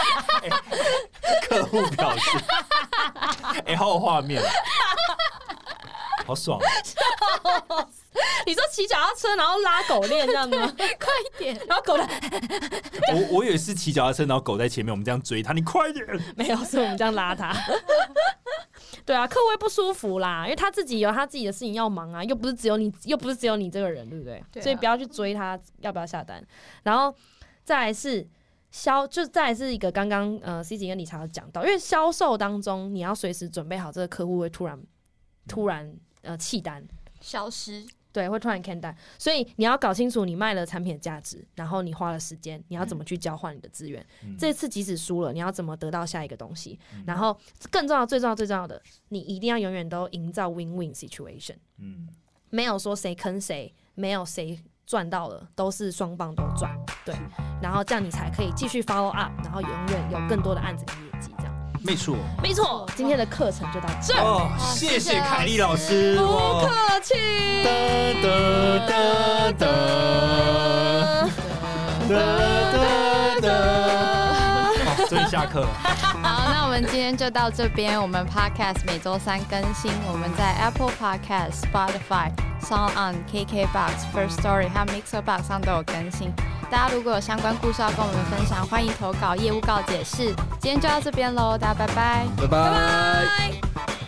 [1.49, 2.39] 客户表示，
[3.67, 4.43] 哎、好有画面，
[6.27, 6.61] 好爽。
[8.47, 10.73] 你说骑脚踏车然后拉狗链这样子吗？
[10.77, 12.09] 快一点，然后狗的
[13.13, 16.05] 我我以为是骑脚踏车，然后狗在前面，我们这样追它，你快点！
[16.35, 17.55] 没有，是我们这样拉他。
[19.05, 24.43] 对啊，客户会不舒服啦，因为他自己有他自己的事情要忙啊，又不是只有你，又不是只有你这个人，对不对？
[24.63, 26.43] 所以不要去追他要不要下单。
[26.83, 27.15] 然后
[27.65, 28.27] 再来是
[28.77, 34.79] 销，就再是一个刚刚呃 C 姐跟理查讲到，因为销售当中你要随时准备好这个客户会突然
[35.49, 36.87] 突然呃弃单，
[37.23, 37.87] 消失。
[38.13, 44.03] 对，会突然 can 单，所以你要搞清楚你卖了产品的价值，然后你花了时间，你要怎么去交换你的资源。
[44.25, 46.79] 嗯这次即使输了，你要怎么得到下一个东西？
[47.07, 47.39] 然后
[47.71, 52.09] 更重要、最重要、最重要的，你一定要永远都营造 win-win situation，嗯，
[52.49, 56.71] 没有说谁坑谁，没有谁赚到了，都是双方都赚。
[57.05, 57.15] 对，
[57.61, 61.35] 然后这样你才可以继续 follow up，然后永远有更多的案子跟业绩。
[61.39, 61.53] 这样
[61.83, 62.17] 没错。
[62.43, 66.17] 没错，今天的课程就到这儿，哦，谢谢凯丽老师。
[66.17, 67.15] 不客气。
[67.65, 67.71] 哒
[68.23, 68.29] 哒
[68.87, 69.67] 哒哒
[72.09, 72.15] 哒
[72.73, 72.79] 哒
[73.41, 73.45] 哒。
[74.85, 75.69] 好，终于下课了。
[76.85, 78.01] 今天就到这边。
[78.01, 82.31] 我们 Podcast 每周三更新，我们在 Apple Podcast、Spotify、
[82.61, 86.33] Sound On、KKBox、First Story 还有 Mixer Box 上都有更新。
[86.71, 90.35] 大家如果有相关故事要跟我们分享，欢迎投稿业务告解释。
[90.61, 92.27] 今天就到这边喽，大家拜拜。
[92.37, 94.06] 拜拜。